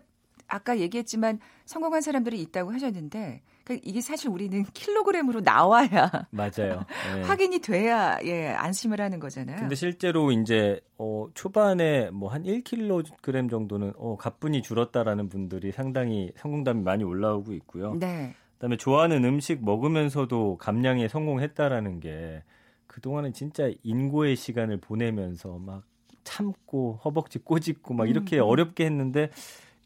아까 0.47 0.79
얘기했지만 0.79 1.41
성공한 1.67 2.01
사람들이 2.01 2.41
있다고 2.41 2.73
하셨는데 2.73 3.43
그러니까 3.65 3.89
이게 3.89 4.01
사실 4.03 4.29
우리는 4.29 4.65
킬로그램으로 4.75 5.41
나와야 5.41 6.11
맞아요. 6.31 6.85
네. 7.15 7.23
확인이 7.25 7.59
돼야 7.61 8.19
예 8.23 8.49
안심을 8.49 9.01
하는 9.01 9.19
거잖아요. 9.19 9.57
근데 9.59 9.75
실제로 9.75 10.31
이제 10.31 10.81
어 10.99 11.27
초반에 11.35 12.11
뭐 12.11 12.35
한 12.35 12.43
1kg 12.43 13.49
정도는 13.51 13.93
어 13.97 14.17
가뿐히 14.17 14.61
줄었다라는 14.61 15.29
분들이 15.29 15.71
상당히 15.71 16.33
성공담이 16.37 16.83
많이 16.83 17.05
올라오고 17.05 17.53
있고요. 17.55 17.95
네. 17.95 18.35
그다음에 18.55 18.77
좋아하는 18.77 19.25
음식 19.25 19.65
먹으면서도 19.65 20.57
감량에 20.59 21.09
성공했다라는 21.09 22.01
게 22.01 22.43
그동안은 22.89 23.33
진짜 23.33 23.71
인고의 23.83 24.37
시간을 24.37 24.79
보내면서 24.79 25.59
막 25.59 25.85
참고 26.25 26.99
허벅지 27.05 27.39
꼬집고 27.39 27.95
막 27.95 28.09
이렇게 28.09 28.39
음. 28.39 28.43
음. 28.43 28.49
어렵게 28.49 28.85
했는데 28.85 29.31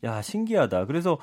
야 0.04 0.23
신기하다. 0.23 0.87
그래서 0.87 1.18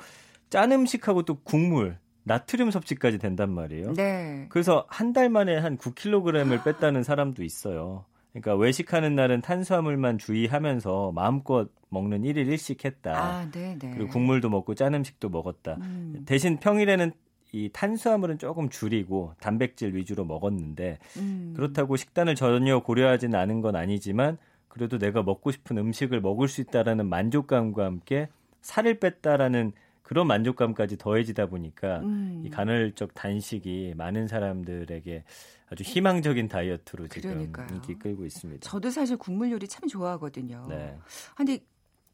짠 0.48 0.70
음식하고 0.70 1.22
또 1.24 1.36
국물 1.42 1.98
나트륨 2.26 2.70
섭취까지 2.72 3.18
된단 3.18 3.50
말이에요. 3.50 3.94
네. 3.94 4.46
그래서 4.48 4.84
한 4.88 5.12
달 5.12 5.30
만에 5.30 5.56
한 5.56 5.78
9kg을 5.78 6.64
뺐다는 6.64 7.02
사람도 7.04 7.42
있어요. 7.44 8.04
그러니까 8.32 8.54
외식하는 8.56 9.14
날은 9.14 9.40
탄수화물만 9.40 10.18
주의하면서 10.18 11.12
마음껏 11.14 11.68
먹는 11.88 12.22
1일 12.22 12.48
1식 12.48 12.84
했다. 12.84 13.12
아, 13.16 13.50
네, 13.50 13.78
네. 13.78 13.92
그리고 13.94 14.10
국물도 14.10 14.50
먹고 14.50 14.74
짠 14.74 14.92
음식도 14.94 15.30
먹었다. 15.30 15.76
음. 15.80 16.24
대신 16.26 16.58
평일에는 16.58 17.12
이 17.52 17.70
탄수화물은 17.72 18.38
조금 18.38 18.68
줄이고 18.68 19.32
단백질 19.40 19.94
위주로 19.94 20.24
먹었는데 20.24 20.98
음. 21.18 21.52
그렇다고 21.56 21.96
식단을 21.96 22.34
전혀 22.34 22.80
고려하지는 22.80 23.38
않은 23.38 23.60
건 23.62 23.76
아니지만 23.76 24.36
그래도 24.68 24.98
내가 24.98 25.22
먹고 25.22 25.52
싶은 25.52 25.78
음식을 25.78 26.20
먹을 26.20 26.48
수 26.48 26.60
있다라는 26.60 27.06
만족감과 27.08 27.84
함께 27.84 28.28
살을 28.60 28.98
뺐다라는 28.98 29.72
그런 30.06 30.28
만족감까지 30.28 30.98
더해지다 30.98 31.46
보니까 31.46 31.98
음. 31.98 32.42
이 32.46 32.48
간헐적 32.48 33.14
단식이 33.14 33.94
많은 33.96 34.28
사람들에게 34.28 35.24
아주 35.68 35.82
희망적인 35.82 36.46
다이어트로 36.46 37.08
지금 37.08 37.30
그러니까요. 37.30 37.66
인기 37.72 37.94
끌고 37.98 38.24
있습니다. 38.24 38.60
저도 38.70 38.90
사실 38.90 39.16
국물 39.16 39.50
요리 39.50 39.66
참 39.66 39.88
좋아하거든요. 39.88 40.66
네. 40.68 40.96
근데 41.34 41.58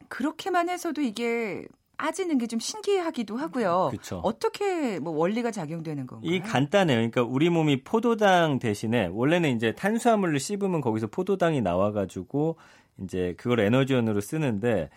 그렇게만 0.09 0.71
해서도 0.71 1.03
이게 1.03 1.67
빠지는 1.99 2.39
게 2.39 2.47
좀 2.47 2.59
신기하기도 2.61 3.37
하고요. 3.37 3.91
그쵸. 3.91 4.23
어떻게 4.25 4.99
뭐 4.99 5.13
원리가 5.13 5.51
작용되는 5.51 6.07
건가요? 6.07 6.31
이 6.33 6.41
간단해요. 6.41 6.97
그러니까 6.97 7.23
우리 7.23 7.51
몸이 7.51 7.85
포도당 7.85 8.59
대신에 8.59 9.11
원래는 9.13 9.55
이제 9.55 9.73
탄수화물을 9.73 10.41
씹으면 10.41 10.81
거기서 10.81 11.09
포도당이 11.09 11.61
나와가지고 11.61 12.57
이제 13.03 13.35
그걸 13.37 13.61
에너지원으로 13.61 14.23
쓰는데 14.23 14.89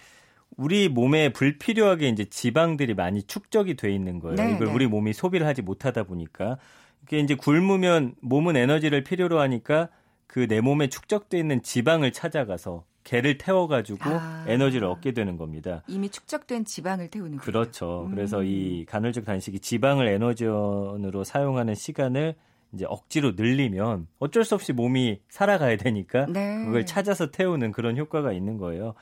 우리 0.57 0.89
몸에 0.89 1.29
불필요하게 1.29 2.09
이제 2.09 2.25
지방들이 2.25 2.93
많이 2.93 3.23
축적이 3.23 3.75
돼 3.75 3.93
있는 3.93 4.19
거예요. 4.19 4.35
네, 4.35 4.53
이걸 4.53 4.67
네. 4.67 4.73
우리 4.73 4.87
몸이 4.87 5.13
소비를 5.13 5.45
하지 5.45 5.61
못하다 5.61 6.03
보니까 6.03 6.57
이게 7.03 7.19
이제 7.19 7.35
굶으면 7.35 8.15
몸은 8.21 8.55
에너지를 8.55 9.03
필요로 9.03 9.39
하니까 9.39 9.89
그 10.27 10.47
내 10.47 10.59
몸에 10.59 10.87
축적돼 10.87 11.37
있는 11.37 11.61
지방을 11.63 12.11
찾아가서 12.11 12.83
개를 13.05 13.37
태워가지고 13.37 13.99
아. 14.03 14.45
에너지를 14.47 14.87
얻게 14.87 15.13
되는 15.13 15.37
겁니다. 15.37 15.83
이미 15.87 16.09
축적된 16.09 16.65
지방을 16.65 17.09
태우는 17.09 17.37
거죠. 17.37 17.45
그렇죠. 17.45 18.05
음. 18.07 18.15
그래서 18.15 18.43
이 18.43 18.83
간헐적 18.85 19.23
단식이 19.23 19.59
지방을 19.59 20.07
에너지원으로 20.07 21.23
사용하는 21.23 21.75
시간을 21.75 22.35
이제 22.73 22.85
억지로 22.85 23.33
늘리면 23.37 24.07
어쩔 24.19 24.43
수 24.43 24.55
없이 24.55 24.73
몸이 24.73 25.21
살아가야 25.29 25.77
되니까 25.77 26.25
네. 26.25 26.65
그걸 26.65 26.85
찾아서 26.85 27.31
태우는 27.31 27.71
그런 27.71 27.95
효과가 27.97 28.33
있는 28.33 28.57
거예요. 28.57 28.95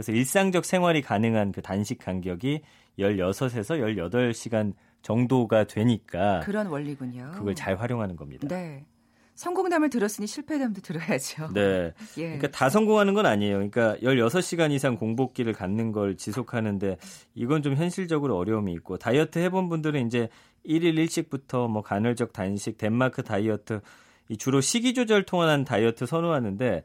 그래서 0.00 0.12
일상적 0.12 0.64
생활이 0.64 1.02
가능한 1.02 1.52
그 1.52 1.60
단식 1.60 1.98
간격이 1.98 2.62
16에서 2.98 3.98
18시간 3.98 4.72
정도가 5.02 5.64
되니까 5.64 6.40
그런 6.40 6.68
원리군요. 6.68 7.32
그걸 7.34 7.54
잘 7.54 7.76
활용하는 7.76 8.16
겁니다. 8.16 8.48
네. 8.48 8.86
성공담을 9.34 9.90
들었으니 9.90 10.26
실패담도 10.26 10.80
들어야죠. 10.80 11.52
네. 11.52 11.92
예. 12.16 12.22
그러니까 12.22 12.48
다 12.48 12.70
성공하는 12.70 13.12
건 13.12 13.26
아니에요. 13.26 13.56
그러니까 13.56 13.96
16시간 14.02 14.70
이상 14.72 14.96
공복기를 14.96 15.52
갖는 15.52 15.92
걸 15.92 16.16
지속하는데 16.16 16.96
이건 17.34 17.62
좀 17.62 17.74
현실적으로 17.76 18.38
어려움이 18.38 18.72
있고 18.72 18.96
다이어트 18.96 19.38
해본 19.38 19.68
분들은 19.68 20.06
이제 20.06 20.30
1일 20.66 20.94
1식부터 20.94 21.68
뭐 21.68 21.82
간헐적 21.82 22.32
단식, 22.32 22.78
덴마크 22.78 23.22
다이어트 23.22 23.82
이 24.30 24.38
주로 24.38 24.62
식이 24.62 24.94
조절 24.94 25.24
통한 25.24 25.64
다이어트 25.64 26.06
선호하는데 26.06 26.84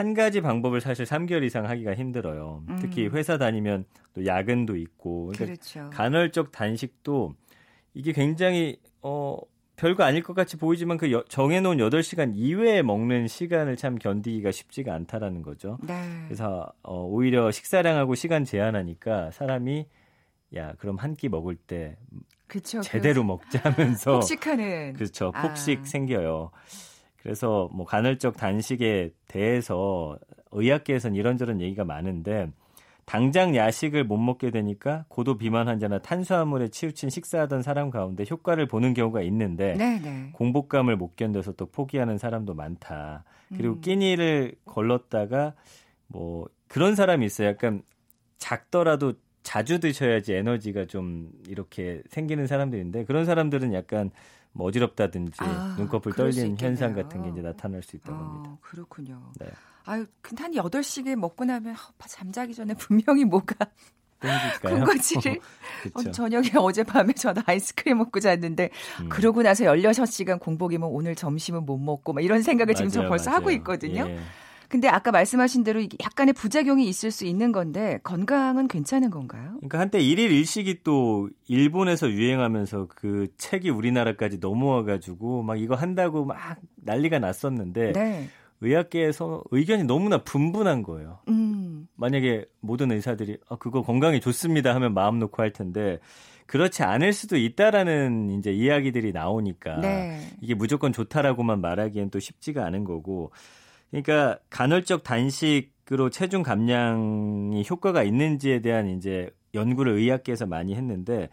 한 0.00 0.14
가지 0.14 0.40
방법을 0.40 0.80
사실 0.80 1.04
3개월 1.04 1.44
이상 1.44 1.68
하기가 1.68 1.94
힘들어요. 1.94 2.64
음. 2.70 2.78
특히 2.80 3.06
회사 3.08 3.36
다니면 3.36 3.84
또 4.14 4.24
야근도 4.24 4.76
있고. 4.76 5.26
그러니까 5.26 5.44
그렇죠. 5.44 5.90
간헐적 5.92 6.52
단식도 6.52 7.34
이게 7.92 8.12
굉장히 8.12 8.78
어 9.02 9.36
별거 9.76 10.02
아닐 10.04 10.22
것 10.22 10.32
같이 10.32 10.56
보이지만 10.56 10.96
그 10.96 11.12
여, 11.12 11.22
정해놓은 11.28 11.76
8시간 11.78 12.32
이외에 12.34 12.80
먹는 12.82 13.28
시간을 13.28 13.76
참 13.76 13.96
견디기가 13.98 14.50
쉽지가 14.50 14.94
않다라는 14.94 15.42
거죠. 15.42 15.76
네. 15.82 15.94
그래서 16.26 16.72
어, 16.82 17.02
오히려 17.04 17.50
식사량하고 17.50 18.14
시간 18.14 18.44
제한하니까 18.44 19.30
사람이 19.32 19.86
야 20.56 20.72
그럼 20.78 20.96
한 20.96 21.14
끼 21.14 21.28
먹을 21.28 21.56
때 21.56 21.96
그쵸, 22.46 22.80
제대로 22.80 23.20
그 23.22 23.26
먹자 23.26 23.60
하면서 23.70 24.14
폭식하는 24.20 24.94
그렇죠 24.94 25.30
폭식 25.32 25.80
아. 25.80 25.84
생겨요. 25.84 26.50
그래서 27.22 27.68
뭐 27.72 27.84
간헐적 27.84 28.36
단식에 28.36 29.10
대해서 29.28 30.18
의학계에서는 30.52 31.16
이런저런 31.16 31.60
얘기가 31.60 31.84
많은데 31.84 32.50
당장 33.04 33.56
야식을 33.56 34.04
못 34.04 34.18
먹게 34.18 34.50
되니까 34.50 35.04
고도 35.08 35.36
비만 35.36 35.66
환자나 35.66 35.98
탄수화물에 35.98 36.68
치우친 36.68 37.10
식사하던 37.10 37.62
사람 37.62 37.90
가운데 37.90 38.24
효과를 38.30 38.66
보는 38.66 38.94
경우가 38.94 39.22
있는데 39.22 39.74
네네. 39.74 39.98
네. 39.98 40.30
공복감을 40.32 40.96
못 40.96 41.16
견뎌서 41.16 41.52
또 41.52 41.66
포기하는 41.66 42.18
사람도 42.18 42.54
많다. 42.54 43.24
그리고 43.48 43.74
음. 43.74 43.80
끼니를 43.80 44.54
걸렀다가 44.64 45.54
뭐 46.06 46.46
그런 46.68 46.94
사람이 46.94 47.26
있어요. 47.26 47.48
약간 47.48 47.82
작더라도 48.38 49.14
자주 49.42 49.80
드셔야지 49.80 50.34
에너지가 50.34 50.84
좀 50.86 51.30
이렇게 51.48 52.02
생기는 52.10 52.46
사람들인데 52.46 53.06
그런 53.06 53.24
사람들은 53.24 53.72
약간 53.74 54.10
뭐 54.52 54.66
어지럽다든지 54.68 55.38
아, 55.38 55.74
눈꺼풀 55.78 56.12
떨리는 56.14 56.56
현상 56.58 56.94
같은 56.94 57.22
게 57.22 57.30
이제 57.30 57.40
나타날 57.40 57.82
수 57.82 57.96
있다고 57.96 58.18
합니다. 58.18 58.50
어, 58.50 58.58
그렇군요. 58.60 59.32
네. 59.38 59.46
아유, 59.84 60.06
근데 60.20 60.42
한 60.42 60.52
8시에 60.52 61.16
먹고 61.16 61.44
나면 61.44 61.74
어, 61.74 62.06
잠자기 62.06 62.54
전에 62.54 62.74
분명히 62.74 63.24
뭐가 63.24 63.54
군것질을 64.62 65.40
어, 65.94 66.02
저녁에 66.10 66.50
어젯밤에 66.56 67.12
저는 67.14 67.42
아이스크림 67.46 67.96
먹고 67.98 68.20
잤는데 68.20 68.70
음. 69.00 69.08
그러고 69.08 69.42
나서 69.42 69.64
16시간 69.64 70.38
공복이면 70.38 70.88
오늘 70.88 71.14
점심은 71.14 71.64
못 71.64 71.78
먹고 71.78 72.12
막 72.12 72.22
이런 72.22 72.42
생각을 72.42 72.74
맞아요, 72.74 72.88
지금 72.88 73.08
벌써 73.08 73.30
맞아요. 73.30 73.40
하고 73.40 73.50
있거든요. 73.52 74.06
예. 74.08 74.20
근데 74.70 74.86
아까 74.86 75.10
말씀하신 75.10 75.64
대로 75.64 75.82
약간의 75.82 76.32
부작용이 76.32 76.86
있을 76.88 77.10
수 77.10 77.24
있는 77.26 77.50
건데 77.50 77.98
건강은 78.04 78.68
괜찮은 78.68 79.10
건가요? 79.10 79.54
그러니까 79.56 79.80
한때 79.80 79.98
일일 79.98 80.30
일식이 80.30 80.82
또 80.84 81.28
일본에서 81.48 82.08
유행하면서 82.08 82.86
그 82.88 83.26
책이 83.36 83.68
우리나라까지 83.68 84.38
넘어와 84.38 84.84
가지고 84.84 85.42
막 85.42 85.60
이거 85.60 85.74
한다고 85.74 86.24
막 86.24 86.38
난리가 86.76 87.18
났었는데 87.18 87.92
네. 87.92 88.28
의학계에서 88.60 89.42
의견이 89.50 89.82
너무나 89.84 90.22
분분한 90.22 90.84
거예요. 90.84 91.18
음. 91.28 91.88
만약에 91.96 92.44
모든 92.60 92.92
의사들이 92.92 93.38
아, 93.48 93.56
그거 93.56 93.82
건강에 93.82 94.20
좋습니다 94.20 94.72
하면 94.76 94.94
마음 94.94 95.18
놓고 95.18 95.42
할 95.42 95.52
텐데 95.52 95.98
그렇지 96.46 96.84
않을 96.84 97.12
수도 97.12 97.36
있다라는 97.36 98.38
이제 98.38 98.52
이야기들이 98.52 99.12
나오니까 99.12 99.80
네. 99.80 100.20
이게 100.40 100.54
무조건 100.54 100.92
좋다라고만 100.92 101.60
말하기엔 101.60 102.10
또 102.10 102.20
쉽지가 102.20 102.64
않은 102.66 102.84
거고 102.84 103.32
그러니까 103.90 104.38
간헐적 104.50 105.02
단식으로 105.02 106.10
체중 106.10 106.42
감량이 106.42 107.64
효과가 107.68 108.02
있는지에 108.02 108.60
대한 108.60 108.88
이제 108.88 109.30
연구를 109.54 109.94
의학계에서 109.94 110.46
많이 110.46 110.74
했는데 110.74 111.28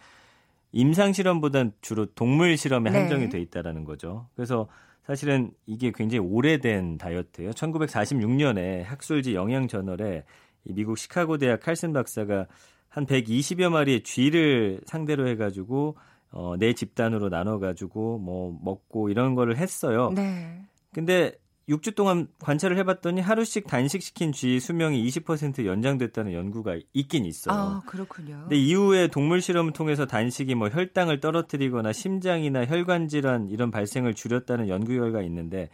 임상 0.72 1.14
실험보단 1.14 1.74
주로 1.82 2.06
동물 2.06 2.58
실험에 2.58 2.90
네. 2.90 3.00
한정이 3.00 3.30
돼 3.30 3.40
있다라는 3.40 3.84
거죠. 3.84 4.28
그래서 4.36 4.68
사실은 5.04 5.52
이게 5.66 5.92
굉장히 5.96 6.20
오래된 6.28 6.98
다이어트예요. 6.98 7.52
1946년에 7.52 8.84
학술지 8.84 9.36
영양 9.36 9.68
저널에 9.68 10.26
미국 10.64 10.98
시카고 10.98 11.38
대학 11.38 11.62
칼슨 11.62 11.94
박사가 11.94 12.48
한 12.90 13.06
120여 13.06 13.70
마리의 13.70 14.04
쥐를 14.04 14.82
상대로 14.86 15.28
해가지고 15.28 15.98
어, 16.32 16.56
내 16.58 16.74
집단으로 16.74 17.30
나눠가지고 17.30 18.18
뭐 18.20 18.58
먹고 18.62 19.10
이런 19.10 19.36
거를 19.36 19.58
했어요. 19.58 20.12
네. 20.14 20.62
근데 20.94 21.32
6주 21.70 21.96
동안 21.96 22.28
관찰을 22.40 22.78
해봤더니 22.78 23.20
하루씩 23.20 23.68
단식시킨 23.68 24.32
쥐 24.32 24.60
수명이 24.60 25.06
20% 25.10 25.66
연장됐다는 25.66 26.32
연구가 26.32 26.78
있긴 26.94 27.26
있어요. 27.26 27.56
아, 27.56 27.82
그렇군요. 27.86 28.40
근데 28.42 28.56
이후에 28.56 29.08
동물 29.08 29.42
실험을 29.42 29.74
통해서 29.74 30.06
단식이 30.06 30.56
뭐 30.56 30.70
혈당을 30.70 31.20
떨어뜨리거나 31.20 31.92
심장이나 31.92 32.66
혈관 32.66 33.10
질환 33.10 33.50
이런 33.50 33.70
발생을 33.70 34.14
줄였다는 34.14 34.70
연구 34.70 34.94
결과가 34.94 35.22
있는데 35.24 35.70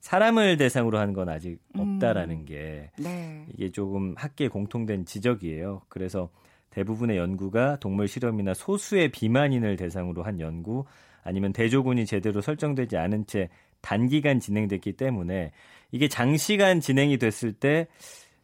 사람을 0.00 0.58
대상으로 0.58 0.98
한 0.98 1.14
건 1.14 1.28
아직 1.30 1.58
없다라는 1.76 2.36
음. 2.40 2.44
게 2.44 2.90
네. 2.98 3.46
이게 3.54 3.70
조금 3.72 4.14
학계에 4.18 4.48
공통된 4.48 5.06
지적이에요. 5.06 5.82
그래서 5.88 6.28
대부분의 6.70 7.16
연구가 7.16 7.78
동물 7.80 8.06
실험이나 8.06 8.52
소수의 8.52 9.10
비만인을 9.10 9.76
대상으로 9.76 10.22
한 10.22 10.38
연구 10.40 10.84
아니면 11.24 11.52
대조군이 11.52 12.06
제대로 12.06 12.40
설정되지 12.40 12.96
않은 12.96 13.26
채 13.26 13.48
단기간 13.80 14.40
진행됐기 14.40 14.92
때문에 14.92 15.52
이게 15.92 16.08
장시간 16.08 16.80
진행이 16.80 17.18
됐을 17.18 17.52
때 17.52 17.86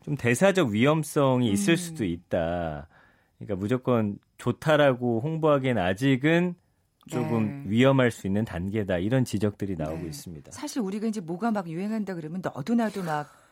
좀 0.04 0.16
대사적 0.16 0.68
위험성이 0.68 1.50
있을 1.50 1.72
음. 1.74 1.76
수도 1.76 2.04
있다. 2.04 2.88
그러니까 3.38 3.56
무조건 3.56 4.18
좋다라고 4.36 5.20
홍보하기엔 5.22 5.78
아직은 5.78 6.54
조금 7.08 7.64
네. 7.64 7.70
위험할 7.70 8.10
수 8.10 8.26
있는 8.26 8.44
단계다 8.44 8.98
이런 8.98 9.24
지적들이 9.24 9.76
나오고 9.76 10.02
네. 10.02 10.08
있습니다. 10.08 10.52
사실 10.52 10.80
우리가 10.82 11.06
이제 11.06 11.20
뭐가 11.20 11.50
막 11.50 11.68
유행한다 11.68 12.14
그러면 12.14 12.40
너도 12.42 12.74
나도 12.74 13.02
막 13.02 13.44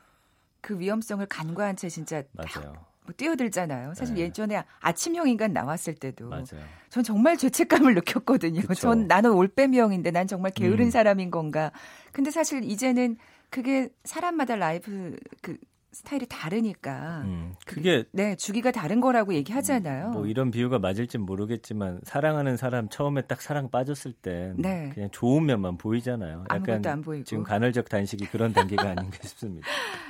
그 0.63 0.79
위험성을 0.79 1.27
간과한 1.27 1.75
채 1.75 1.89
진짜 1.89 2.23
맞아요. 2.31 2.73
뭐 3.05 3.13
뛰어들잖아요. 3.17 3.95
사실 3.95 4.15
네. 4.15 4.23
예전에 4.23 4.63
아침형 4.81 5.29
인간 5.29 5.53
나왔을 5.53 5.95
때도 5.95 6.29
맞아요. 6.29 6.45
전 6.89 7.03
정말 7.03 7.37
죄책감을 7.37 7.95
느꼈거든요. 7.97 8.63
그쵸. 8.63 8.75
전 8.75 9.07
나는 9.07 9.33
올빼미형인데 9.33 10.11
난 10.13 10.27
정말 10.27 10.53
게으른 10.53 10.87
음. 10.87 10.91
사람인 10.91 11.31
건가. 11.31 11.73
근데 12.13 12.31
사실 12.31 12.63
이제는 12.65 13.17
그게 13.51 13.89
사람마다 14.05 14.57
라이프 14.57 15.17
그 15.43 15.57
스타일이 15.93 16.27
다르니까. 16.27 17.23
음, 17.27 17.55
그게 17.67 18.05
네 18.13 18.35
주기가 18.35 18.71
다른 18.71 19.01
거라고 19.01 19.35
얘기하잖아요. 19.35 20.11
뭐 20.11 20.27
이런 20.27 20.51
비유가 20.51 20.79
맞을진 20.79 21.21
모르겠지만 21.23 22.01
사랑하는 22.05 22.57
사람 22.57 22.89
처음에 22.89 23.23
딱 23.23 23.43
사랑 23.43 23.71
빠졌을 23.71 24.13
때 24.13 24.55
네. 24.57 24.91
그냥 24.95 25.11
좋은 25.13 25.45
면만 25.45 25.77
보이잖아요. 25.77 26.45
약간 26.51 26.85
안 26.87 27.03
보이고. 27.03 27.25
지금 27.25 27.43
간헐적 27.43 27.89
단식이 27.89 28.27
그런 28.27 28.53
단계가 28.53 28.91
아닌가 28.91 29.19
싶습니다. 29.23 29.67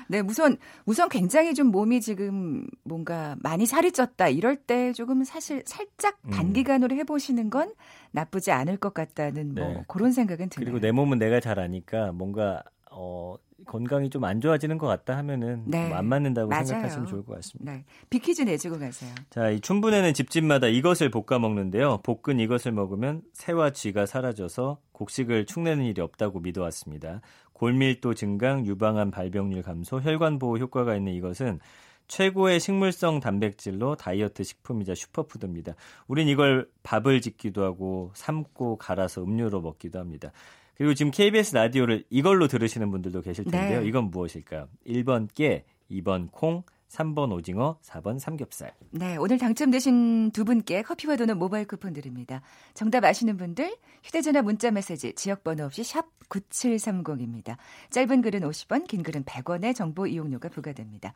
네, 0.08 0.20
우선 0.20 0.56
우선 0.86 1.08
굉장히 1.08 1.54
좀 1.54 1.68
몸이 1.68 2.00
지금 2.00 2.66
뭔가 2.84 3.36
많이 3.40 3.66
살이 3.66 3.90
쪘다 3.90 4.34
이럴 4.34 4.56
때 4.56 4.92
조금 4.92 5.24
사실 5.24 5.62
살짝 5.66 6.18
음. 6.26 6.30
단기간으로 6.30 6.94
해보시는 6.96 7.50
건 7.50 7.72
나쁘지 8.12 8.52
않을 8.52 8.76
것 8.76 8.94
같다는 8.94 9.54
뭐 9.54 9.66
네. 9.66 9.84
그런 9.88 10.12
생각은 10.12 10.48
드네요. 10.48 10.64
그리고 10.70 10.80
내 10.80 10.92
몸은 10.92 11.18
내가 11.18 11.40
잘 11.40 11.58
아니까 11.58 12.12
뭔가 12.12 12.62
어 12.94 13.36
건강이 13.66 14.10
좀 14.10 14.24
안 14.24 14.40
좋아지는 14.40 14.78
것 14.78 14.86
같다 14.86 15.16
하면은 15.18 15.64
네. 15.66 15.92
안 15.92 16.06
맞는다고 16.06 16.48
맞아요. 16.48 16.64
생각하시면 16.64 17.06
좋을 17.06 17.24
것 17.24 17.34
같습니다. 17.36 17.72
네. 17.72 17.84
빅퀴즈 18.10 18.42
내주고 18.42 18.78
가세요. 18.78 19.10
자, 19.30 19.50
이 19.50 19.60
춘분에는 19.60 20.14
집집마다 20.14 20.66
이것을 20.68 21.10
볶아 21.10 21.38
먹는데요. 21.38 21.98
볶은 22.02 22.40
이것을 22.40 22.72
먹으면 22.72 23.22
새와 23.32 23.70
쥐가 23.70 24.06
사라져서 24.06 24.78
곡식을 24.92 25.46
축내는 25.46 25.84
일이 25.84 26.00
없다고 26.00 26.40
믿어왔습니다. 26.40 27.20
골밀도 27.52 28.14
증강, 28.14 28.66
유방암 28.66 29.10
발병률 29.10 29.62
감소, 29.62 30.00
혈관 30.00 30.38
보호 30.38 30.58
효과가 30.58 30.96
있는 30.96 31.12
이것은 31.12 31.60
최고의 32.08 32.60
식물성 32.60 33.20
단백질로 33.20 33.94
다이어트 33.96 34.42
식품이자 34.42 34.94
슈퍼푸드입니다. 34.94 35.74
우린 36.08 36.28
이걸 36.28 36.68
밥을 36.82 37.20
짓기도 37.20 37.64
하고 37.64 38.10
삶고 38.14 38.76
갈아서 38.76 39.22
음료로 39.22 39.60
먹기도 39.60 39.98
합니다. 39.98 40.32
그리고 40.76 40.94
지금 40.94 41.10
KBS 41.10 41.54
라디오를 41.54 42.04
이걸로 42.10 42.48
들으시는 42.48 42.90
분들도 42.90 43.22
계실 43.22 43.44
텐데요. 43.44 43.80
네. 43.80 43.86
이건 43.86 44.10
무엇일까요? 44.10 44.68
1번 44.86 45.28
깨, 45.34 45.64
2번 45.90 46.28
콩, 46.30 46.62
3번 46.88 47.32
오징어, 47.32 47.78
4번 47.82 48.18
삼겹살. 48.18 48.74
네, 48.90 49.16
오늘 49.16 49.38
당첨되신 49.38 50.30
두 50.32 50.44
분께 50.44 50.82
커피와 50.82 51.16
도넛 51.16 51.36
모바일 51.38 51.66
쿠폰 51.66 51.92
드립니다. 51.92 52.42
정답 52.74 53.04
아시는 53.04 53.36
분들 53.38 53.74
휴대전화 54.04 54.42
문자 54.42 54.70
메시지 54.70 55.14
지역번호 55.14 55.64
없이 55.64 55.84
샵 55.84 56.06
9730입니다. 56.28 57.56
짧은 57.90 58.20
글은 58.22 58.40
50원, 58.40 58.86
긴 58.86 59.02
글은 59.02 59.24
100원의 59.24 59.74
정보 59.74 60.06
이용료가 60.06 60.50
부과됩니다. 60.50 61.14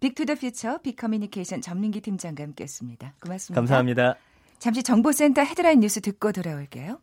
빅투더퓨처 0.00 0.78
빅커뮤니케이션 0.82 1.60
전민기 1.60 2.00
팀장과 2.00 2.42
함께했습니다. 2.44 3.14
고맙습니다. 3.20 3.60
감사합니다. 3.60 4.16
잠시 4.58 4.82
정보센터 4.82 5.42
헤드라인 5.42 5.80
뉴스 5.80 6.00
듣고 6.00 6.32
돌아올게요. 6.32 7.00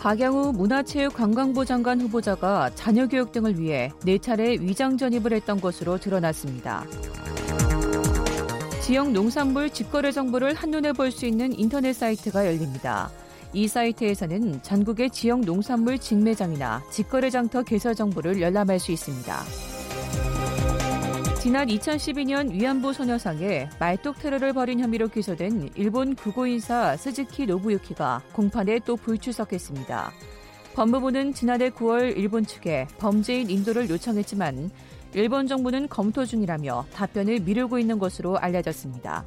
박양우 0.00 0.52
문화체육관광부 0.52 1.66
장관 1.66 2.00
후보자가 2.00 2.70
자녀 2.74 3.06
교육 3.06 3.32
등을 3.32 3.58
위해 3.58 3.92
4차례 4.00 4.58
위장 4.58 4.96
전입을 4.96 5.34
했던 5.34 5.60
것으로 5.60 5.98
드러났습니다. 5.98 6.86
지역 8.82 9.12
농산물 9.12 9.68
직거래 9.68 10.10
정보를 10.10 10.54
한눈에 10.54 10.92
볼 10.92 11.12
수 11.12 11.26
있는 11.26 11.56
인터넷 11.58 11.92
사이트가 11.92 12.46
열립니다. 12.46 13.10
이 13.52 13.68
사이트에서는 13.68 14.62
전국의 14.62 15.10
지역 15.10 15.40
농산물 15.40 15.98
직매장이나 15.98 16.82
직거래 16.90 17.28
장터 17.28 17.62
개설 17.62 17.94
정보를 17.94 18.40
열람할 18.40 18.78
수 18.78 18.92
있습니다. 18.92 19.79
지난 21.40 21.68
2012년 21.68 22.52
위안부 22.52 22.92
소녀상에 22.92 23.70
말뚝 23.78 24.18
테러를 24.18 24.52
벌인 24.52 24.78
혐의로 24.78 25.08
기소된 25.08 25.70
일본 25.74 26.14
극우인사 26.14 26.98
스즈키 26.98 27.46
노부유키가 27.46 28.24
공판에 28.34 28.80
또 28.80 28.94
불출석했습니다. 28.94 30.12
법무부는 30.74 31.32
지난해 31.32 31.70
9월 31.70 32.14
일본 32.14 32.44
측에 32.44 32.88
범죄인 32.98 33.48
인도를 33.48 33.88
요청했지만 33.88 34.70
일본 35.14 35.46
정부는 35.46 35.88
검토 35.88 36.26
중이라며 36.26 36.84
답변을 36.92 37.40
미루고 37.40 37.78
있는 37.78 37.98
것으로 37.98 38.36
알려졌습니다. 38.36 39.24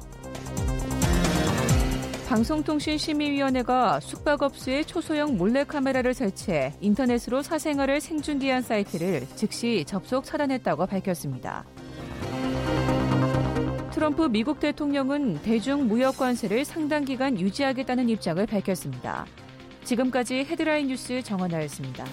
방송통신심의위원회가 2.28 3.98
숙박업소에 3.98 4.84
초소형 4.84 5.36
몰래카메라를 5.36 6.14
설치해 6.14 6.74
인터넷으로 6.80 7.42
사생활을 7.42 8.00
생중계한 8.00 8.62
사이트를 8.62 9.26
즉시 9.34 9.84
접속 9.84 10.24
차단했다고 10.24 10.86
밝혔습니다. 10.86 11.64
트럼프 14.04 14.24
미국 14.24 14.60
대통령은 14.60 15.40
대중 15.40 15.88
무역 15.88 16.18
관세를 16.18 16.66
상당 16.66 17.06
기간 17.06 17.40
유지하겠다는 17.40 18.10
입장을 18.10 18.44
밝혔습니다. 18.44 19.24
지금까지 19.84 20.44
헤드라인 20.44 20.88
뉴스 20.88 21.22
정원나였습니다. 21.22 22.04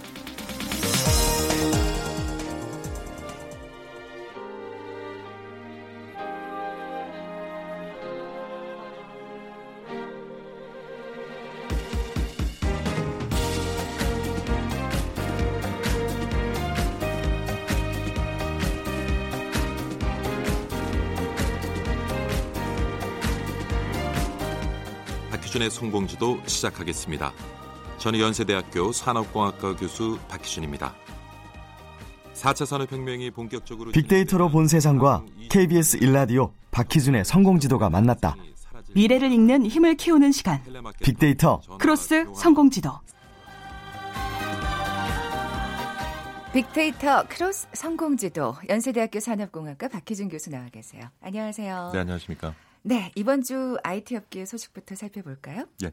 박희준의 25.62 25.70
성공지도 25.70 26.40
시작하겠습니다. 26.48 27.32
저는 28.00 28.20
연세대학교 28.20 28.92
산업공학과 28.92 29.76
교수 29.76 30.18
박희준입니다. 30.28 30.96
4차 32.34 32.66
산업혁명이 32.66 33.30
본격적으로 33.30 33.92
빅데이터로 33.92 34.50
본 34.50 34.68
세상과 34.68 35.24
KBS 35.52 35.98
일라디오 35.98 36.52
박희준의 36.72 37.26
성공지도가 37.26 37.92
만났다. 37.92 38.36
미래를 38.96 39.32
읽는 39.32 39.68
힘을 39.68 39.96
키우는 39.96 40.32
시간. 40.32 40.62
빅데이터 41.04 41.62
크로스 41.80 42.26
성공지도. 42.36 42.92
빅데이터 46.54 47.24
크로스 47.28 47.68
성공지도 47.74 48.56
연세대학교 48.68 49.20
산업공학과 49.20 49.88
박희준 49.90 50.30
교수 50.30 50.50
나와 50.50 50.66
계세요. 50.70 51.04
안녕하세요. 51.22 51.92
네, 51.94 52.00
안녕하십니까. 52.00 52.56
네, 52.84 53.12
이번 53.16 53.44
주 53.44 53.78
IT 53.84 54.16
업계 54.16 54.46
소식부터 54.46 54.96
살펴볼까요? 54.96 55.66
예. 55.84 55.92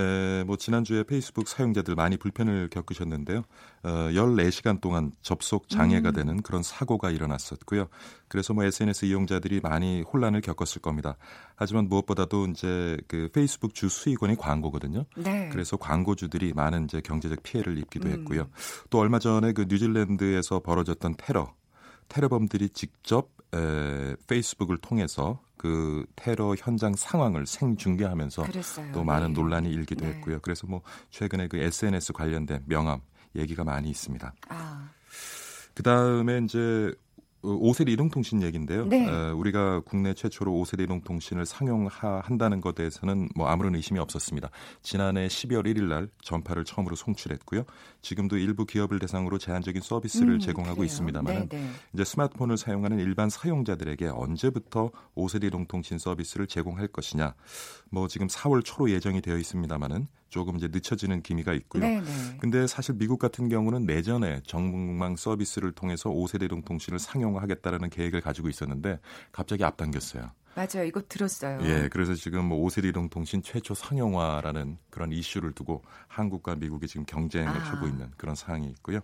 에, 0.00 0.44
뭐 0.44 0.56
지난주에 0.56 1.02
페이스북 1.02 1.48
사용자들 1.48 1.94
많이 1.94 2.16
불편을 2.18 2.68
겪으셨는데요. 2.70 3.42
어, 3.82 3.88
14시간 4.12 4.80
동안 4.80 5.12
접속 5.22 5.68
장애가 5.68 6.10
음. 6.10 6.14
되는 6.14 6.42
그런 6.42 6.62
사고가 6.62 7.10
일어났었고요. 7.10 7.88
그래서 8.28 8.52
뭐 8.52 8.64
SNS 8.64 9.06
이용자들이 9.06 9.60
많이 9.60 10.02
혼란을 10.02 10.42
겪었을 10.42 10.82
겁니다. 10.82 11.16
하지만 11.56 11.88
무엇보다도 11.88 12.46
이제 12.48 12.98
그 13.08 13.30
페이스북 13.32 13.74
주 13.74 13.88
수익원이 13.88 14.36
광고거든요. 14.36 15.06
네. 15.16 15.48
그래서 15.50 15.76
광고주들이 15.76 16.52
많은 16.52 16.84
이제 16.84 17.00
경제적 17.00 17.42
피해를 17.42 17.78
입기도 17.78 18.08
음. 18.08 18.12
했고요. 18.12 18.42
음. 18.42 18.52
또 18.90 18.98
얼마 18.98 19.18
전에 19.18 19.52
그 19.52 19.64
뉴질랜드에서 19.68 20.60
벌어졌던 20.60 21.14
테러 21.16 21.54
테러범들이 22.08 22.70
직접 22.70 23.30
에, 23.54 24.16
페이스북을 24.26 24.78
통해서 24.78 25.40
그 25.56 26.04
테러 26.16 26.54
현장 26.56 26.94
상황을 26.94 27.46
생중계하면서 27.46 28.44
그랬어요. 28.44 28.92
또 28.92 29.04
많은 29.04 29.28
네. 29.28 29.40
논란이 29.40 29.70
일기도 29.70 30.04
네. 30.04 30.12
했고요. 30.12 30.38
그래서 30.40 30.66
뭐 30.66 30.82
최근에 31.10 31.48
그 31.48 31.56
SNS 31.56 32.12
관련된 32.12 32.62
명함 32.66 33.00
얘기가 33.34 33.64
많이 33.64 33.90
있습니다. 33.90 34.32
아. 34.48 34.90
그 35.74 35.82
다음에 35.82 36.38
이제 36.44 36.92
5세대 37.42 37.90
이동통신 37.90 38.42
얘기인데요. 38.42 38.86
네. 38.86 39.08
어, 39.08 39.34
우리가 39.36 39.80
국내 39.80 40.12
최초로 40.14 40.52
5세대 40.52 40.82
이동통신을 40.82 41.46
상용한다는 41.46 42.60
것에 42.60 42.74
대해서는 42.74 43.28
뭐 43.34 43.48
아무런 43.48 43.74
의심이 43.76 43.98
없었습니다. 44.00 44.50
지난해 44.82 45.28
12월 45.28 45.64
1일 45.66 45.84
날 45.84 46.08
전파를 46.22 46.64
처음으로 46.64 46.96
송출했고요. 46.96 47.64
지금도 48.02 48.36
일부 48.38 48.64
기업을 48.64 48.98
대상으로 48.98 49.38
제한적인 49.38 49.82
서비스를 49.82 50.34
음, 50.34 50.38
제공하고. 50.38 50.84
있습니다만 50.88 51.48
네, 51.48 51.58
네. 51.58 51.70
이제 51.92 52.04
스마트폰을 52.04 52.56
사용하는 52.56 52.98
일반 52.98 53.30
사용자들에게 53.30 54.08
언제부터 54.08 54.90
5세대 55.16 55.44
이동통신 55.44 55.98
서비스를 55.98 56.46
제공할 56.46 56.88
것이냐. 56.88 57.34
뭐 57.90 58.08
지금 58.08 58.26
4월 58.26 58.64
초로 58.64 58.90
예정이 58.90 59.20
되어 59.20 59.36
있습니다만은 59.36 60.08
조금 60.28 60.56
이제 60.56 60.68
늦춰지는 60.70 61.22
기미가 61.22 61.52
있고요. 61.54 61.82
네네. 61.82 62.00
네. 62.02 62.36
근데 62.40 62.66
사실 62.66 62.94
미국 62.96 63.18
같은 63.18 63.48
경우는 63.48 63.84
내전에 63.86 64.40
정북망 64.46 65.16
서비스를 65.16 65.72
통해서 65.72 66.10
5세 66.10 66.40
대 66.40 66.48
동 66.48 66.62
통신을 66.62 66.98
상용화하겠다라는 66.98 67.90
계획을 67.90 68.20
가지고 68.20 68.48
있었는데 68.48 69.00
갑자기 69.32 69.64
앞당겼어요. 69.64 70.30
맞아요. 70.54 70.84
이거 70.86 71.00
들었어요. 71.08 71.60
예, 71.62 71.88
그래서 71.88 72.14
지금 72.14 72.46
뭐 72.46 72.66
5세대 72.66 72.86
이동통신 72.88 73.42
최초 73.42 73.74
상용화라는 73.74 74.78
그런 74.90 75.12
이슈를 75.12 75.52
두고 75.52 75.84
한국과 76.08 76.56
미국이 76.56 76.88
지금 76.88 77.04
경쟁을 77.06 77.48
아. 77.48 77.52
하고 77.52 77.86
있는 77.86 78.10
그런 78.16 78.34
상황이 78.34 78.66
있고요. 78.70 78.98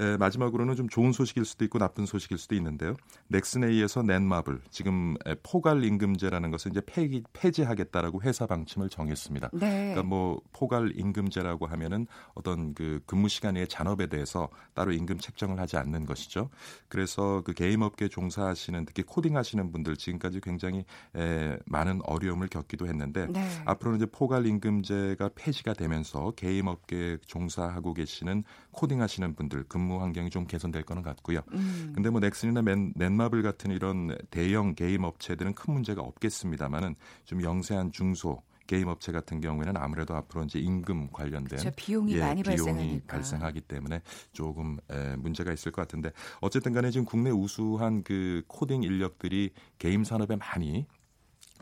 에, 0.00 0.16
마지막으로는 0.16 0.76
좀 0.76 0.88
좋은 0.88 1.12
소식일 1.12 1.44
수도 1.44 1.64
있고 1.66 1.78
나쁜 1.78 2.06
소식일 2.06 2.38
수도 2.38 2.54
있는데요. 2.54 2.96
넥슨에 3.28 3.70
이어서 3.70 4.02
넷마블 4.02 4.60
지금 4.70 5.16
포괄 5.42 5.84
임금제라는 5.84 6.50
것을 6.50 6.70
이제 6.70 6.80
폐기, 6.84 7.22
폐지하겠다라고 7.32 8.22
회사 8.22 8.46
방침을 8.46 8.88
정했습니다. 8.88 9.50
네. 9.52 9.68
그러니까 9.68 10.02
뭐 10.02 10.40
포괄 10.52 10.92
임금제라고 10.96 11.66
하면은 11.66 12.06
어떤 12.34 12.74
그 12.74 13.00
근무 13.06 13.28
시간 13.28 13.56
의 13.56 13.68
잔업에 13.68 14.06
대해서 14.06 14.48
따로 14.74 14.92
임금 14.92 15.18
책정을 15.18 15.58
하지 15.58 15.76
않는 15.76 16.06
것이죠. 16.06 16.50
그래서 16.88 17.42
그 17.44 17.52
게임 17.52 17.82
업계 17.82 18.08
종사하시는 18.08 18.86
특히 18.86 19.02
코딩하시는 19.02 19.72
분들 19.72 19.96
지금까지 19.96 20.40
굉장히 20.40 20.84
에, 21.16 21.58
많은 21.66 22.00
어려움을 22.04 22.48
겪기도 22.48 22.86
했는데 22.86 23.26
네. 23.26 23.46
앞으로는 23.66 23.98
이제 23.98 24.06
포괄 24.06 24.46
임금제가 24.46 25.30
폐지가 25.34 25.74
되면서 25.74 26.30
게임 26.36 26.68
업계에 26.68 27.18
종사하고 27.26 27.92
계시는 27.94 28.44
코딩하시는 28.72 29.34
분들 29.34 29.64
근무 29.64 30.00
환경이 30.00 30.30
좀 30.30 30.46
개선될 30.46 30.84
거는 30.84 31.02
같고요. 31.02 31.40
음. 31.52 31.92
근데 31.94 32.10
뭐 32.10 32.20
넥슨이나 32.20 32.62
맨, 32.62 32.92
넷마블 32.96 33.42
같은 33.42 33.70
이런 33.70 34.16
대형 34.30 34.74
게임 34.74 35.04
업체들은 35.04 35.54
큰 35.54 35.74
문제가 35.74 36.02
없겠습니다만은 36.02 36.94
좀 37.24 37.42
영세한 37.42 37.92
중소 37.92 38.42
게임 38.70 38.86
업체 38.86 39.10
같은 39.10 39.40
경우에는 39.40 39.76
아무래도 39.76 40.14
앞으로 40.14 40.44
이제 40.44 40.60
임금 40.60 41.08
관련된 41.10 41.58
그렇죠. 41.58 41.72
비용이 41.74 42.14
예, 42.14 42.20
많이 42.20 42.40
비용이 42.40 43.00
발생하기 43.00 43.62
때문에 43.62 44.00
조금 44.32 44.78
에, 44.88 45.16
문제가 45.16 45.52
있을 45.52 45.72
것 45.72 45.82
같은데 45.82 46.12
어쨌든 46.40 46.72
간에 46.72 46.92
지금 46.92 47.04
국내 47.04 47.30
우수한 47.30 48.04
그 48.04 48.44
코딩 48.46 48.84
인력들이 48.84 49.50
게임 49.78 50.04
산업에 50.04 50.36
많이 50.36 50.86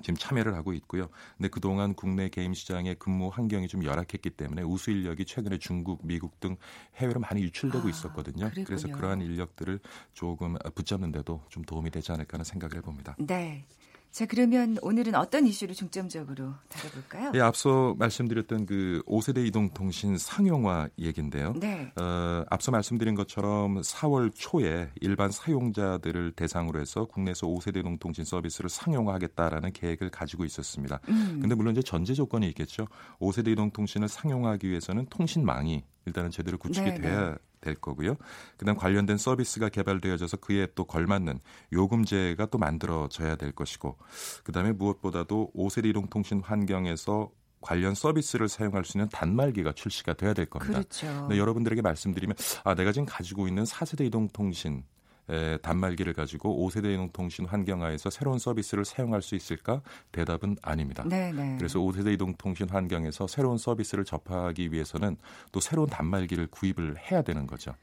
지금 0.02 0.16
참여를 0.16 0.54
하고 0.54 0.72
있고요. 0.72 1.08
근데 1.36 1.48
그동안 1.48 1.94
국내 1.94 2.28
게임 2.28 2.54
시장의 2.54 2.96
근무 2.96 3.28
환경이 3.28 3.68
좀 3.68 3.84
열악했기 3.84 4.30
때문에 4.30 4.62
우수 4.62 4.90
인력이 4.90 5.24
최근에 5.24 5.58
중국, 5.58 6.00
미국 6.06 6.40
등 6.40 6.56
해외로 6.96 7.20
많이 7.20 7.42
유출되고 7.42 7.86
아, 7.86 7.90
있었거든요. 7.90 8.50
그랬군요. 8.50 8.64
그래서 8.64 8.88
그러한 8.88 9.20
인력들을 9.20 9.80
조금 10.12 10.56
붙잡는데도 10.74 11.42
좀 11.48 11.64
도움이 11.64 11.90
되지 11.90 12.12
않을까 12.12 12.34
하는 12.34 12.44
생각을 12.44 12.76
해봅니다. 12.76 13.16
네. 13.18 13.64
자, 14.10 14.26
그러면 14.26 14.78
오늘은 14.82 15.14
어떤 15.14 15.46
이슈를 15.46 15.74
중점적으로 15.74 16.54
다뤄볼까요? 16.68 17.32
예, 17.34 17.40
앞서 17.40 17.94
말씀드렸던 17.98 18.66
그 18.66 19.02
5세대 19.06 19.46
이동통신 19.46 20.18
상용화 20.18 20.88
얘기인데요. 20.98 21.52
네. 21.54 21.92
어, 22.00 22.44
앞서 22.48 22.72
말씀드린 22.72 23.14
것처럼 23.14 23.80
4월 23.80 24.32
초에 24.34 24.90
일반 25.00 25.30
사용자들을 25.30 26.32
대상으로 26.32 26.80
해서 26.80 27.04
국내에서 27.04 27.46
5세대 27.46 27.78
이동통신 27.78 28.24
서비스를 28.24 28.70
상용화하겠다라는 28.70 29.72
계획을 29.72 30.10
가지고 30.10 30.44
있었습니다. 30.44 31.00
음. 31.08 31.38
근데 31.40 31.54
물론 31.54 31.72
이제 31.72 31.82
전제 31.82 32.14
조건이 32.14 32.48
있겠죠. 32.48 32.86
5세대 33.20 33.48
이동통신을 33.48 34.08
상용화하기 34.08 34.68
위해서는 34.68 35.06
통신망이 35.10 35.84
일단은 36.08 36.30
제대로 36.30 36.58
구축이 36.58 36.90
네네. 36.90 37.00
돼야 37.00 37.36
될 37.60 37.74
거고요. 37.74 38.16
그다음 38.56 38.76
관련된 38.76 39.16
서비스가 39.18 39.68
개발되어져서 39.68 40.38
그에 40.38 40.68
또 40.74 40.84
걸맞는 40.84 41.40
요금제가 41.72 42.46
또 42.46 42.58
만들어져야 42.58 43.36
될 43.36 43.52
것이고 43.52 43.98
그다음에 44.44 44.72
무엇보다도 44.72 45.52
5세대 45.54 45.86
이동통신 45.86 46.40
환경에서 46.40 47.30
관련 47.60 47.94
서비스를 47.94 48.48
사용할 48.48 48.84
수 48.84 48.96
있는 48.96 49.08
단말기가 49.08 49.72
출시가 49.72 50.14
돼야 50.14 50.32
될 50.32 50.46
겁니다. 50.46 50.74
그렇죠. 50.74 51.26
네, 51.28 51.38
여러분들에게 51.38 51.82
말씀드리면 51.82 52.36
아 52.64 52.74
내가 52.74 52.92
지금 52.92 53.06
가지고 53.06 53.48
있는 53.48 53.64
4세대 53.64 54.06
이동통신 54.06 54.84
에, 55.30 55.58
단말기를 55.58 56.12
가지고 56.14 56.66
5세대 56.68 56.92
이동통신 56.94 57.46
환경하에서 57.46 58.10
새로운 58.10 58.38
서비스를 58.38 58.84
사용할 58.84 59.22
수 59.22 59.34
있을까? 59.34 59.82
대답은 60.12 60.56
아닙니다. 60.62 61.04
네네. 61.06 61.32
네. 61.32 61.56
그래서 61.58 61.78
5세대 61.78 62.12
이동통신 62.14 62.70
환경에서 62.70 63.26
새로운 63.26 63.58
서비스를 63.58 64.04
접하기 64.04 64.72
위해서는 64.72 65.16
또 65.52 65.60
새로운 65.60 65.88
단말기를 65.88 66.48
구입을 66.48 66.96
해야 67.10 67.22
되는 67.22 67.46
거죠. 67.46 67.74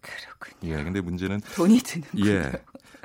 그렇군요. 0.00 0.74
예, 0.74 0.82
근데 0.82 1.00
문제는 1.00 1.40
돈이 1.54 1.78
드는 1.78 2.08
예. 2.26 2.52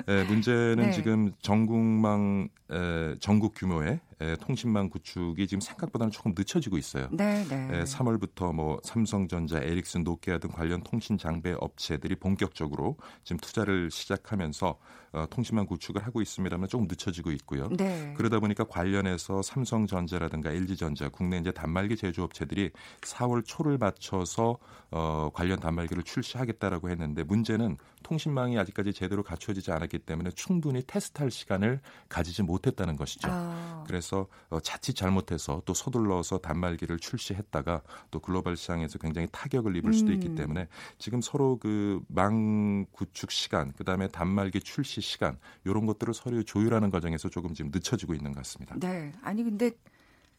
예, 0.08 0.24
문제는 0.24 0.76
네. 0.76 0.90
지금 0.92 1.32
전국망 1.40 2.48
에, 2.70 3.14
전국 3.20 3.54
규모의 3.54 4.00
에, 4.20 4.36
통신망 4.36 4.88
구축이 4.90 5.46
지금 5.46 5.60
생각보다는 5.60 6.10
조금 6.10 6.34
늦춰지고 6.36 6.76
있어요. 6.76 7.08
네, 7.12 7.44
네. 7.48 7.68
에, 7.72 7.84
3월부터 7.84 8.52
뭐 8.52 8.80
삼성전자, 8.82 9.58
에릭슨, 9.58 10.04
노키아 10.04 10.38
등 10.38 10.50
관련 10.50 10.82
통신 10.82 11.18
장비 11.18 11.54
업체들이 11.58 12.16
본격적으로 12.16 12.96
지금 13.24 13.38
투자를 13.38 13.90
시작하면서 13.90 14.78
어, 15.12 15.26
통신망 15.30 15.66
구축을 15.66 16.04
하고 16.04 16.20
있습니다만 16.20 16.68
조금 16.68 16.86
늦춰지고 16.86 17.30
있고요. 17.32 17.68
네. 17.70 18.12
그러다 18.16 18.40
보니까 18.40 18.64
관련해서 18.64 19.42
삼성전자라든가 19.42 20.50
LG전자, 20.50 21.08
국내 21.08 21.38
이제 21.38 21.50
단말기 21.50 21.96
제조업체들이 21.96 22.70
4월 23.00 23.42
초를 23.44 23.78
맞춰서 23.78 24.58
어, 24.90 25.30
관련 25.32 25.60
단말기를 25.60 26.02
출시하겠다라고 26.02 26.90
했는데 26.90 27.22
문제는 27.22 27.76
통신망이 28.02 28.58
아직까지 28.58 28.92
제대로 28.92 29.22
갖춰지지 29.22 29.70
않았기 29.72 30.00
때문에 30.00 30.30
충분히 30.30 30.82
테스트할 30.86 31.30
시간을 31.30 31.80
가지지 32.08 32.42
못했다는 32.42 32.96
것이죠. 32.96 33.28
아. 33.30 33.84
그래서 33.86 34.26
어, 34.50 34.60
자칫 34.60 34.94
잘못해서 34.94 35.62
또 35.64 35.74
서둘러서 35.74 36.38
단말기를 36.38 36.98
출시했다가 36.98 37.82
또 38.10 38.20
글로벌 38.20 38.56
시장에서 38.56 38.98
굉장히 38.98 39.28
타격을 39.30 39.76
입을 39.76 39.92
수도 39.92 40.12
있기 40.12 40.28
음. 40.28 40.34
때문에 40.34 40.68
지금 40.98 41.20
서로 41.20 41.58
그 41.58 42.00
망 42.08 42.86
구축 42.92 43.30
시간, 43.30 43.72
그다음에 43.72 44.08
단말기 44.08 44.60
출시 44.60 45.00
시간 45.00 45.38
이런 45.64 45.86
것들을 45.86 46.14
서로 46.14 46.42
조율하는 46.42 46.90
과정에서 46.90 47.28
조금 47.28 47.54
지금 47.54 47.70
늦춰지고 47.72 48.14
있는 48.14 48.32
것 48.32 48.38
같습니다. 48.38 48.76
네. 48.78 49.12
아니 49.22 49.44
근데 49.44 49.70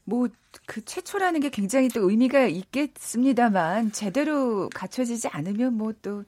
뭐그 0.06 0.86
최초라는 0.86 1.39
게 1.39 1.50
굉장히 1.50 1.88
또 1.89 2.10
의미가 2.10 2.48
있겠습니다만 2.48 3.91
제대로 3.91 4.69
갖춰지지 4.69 5.28
않으면 5.30 5.76
뭐또 5.76 6.26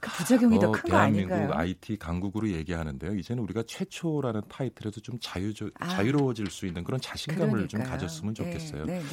그 0.00 0.10
부작용이 0.10 0.56
어, 0.56 0.60
더큰 0.60 0.90
거 0.90 0.96
아닌가요? 0.96 1.28
대한민국 1.28 1.56
IT 1.56 1.96
강국으로 1.98 2.48
얘기하는데요. 2.50 3.16
이제는 3.16 3.42
우리가 3.42 3.64
최초라는 3.66 4.42
타이틀에서 4.48 5.00
좀 5.00 5.18
자유, 5.20 5.52
아, 5.80 5.88
자유로워질 5.88 6.50
수 6.50 6.66
있는 6.66 6.84
그런 6.84 7.00
자신감을 7.00 7.50
그러니까요. 7.50 7.68
좀 7.68 7.82
가졌으면 7.82 8.34
네, 8.34 8.44
좋겠어요. 8.44 8.84
네, 8.84 8.98
네, 9.00 9.02
네. 9.02 9.08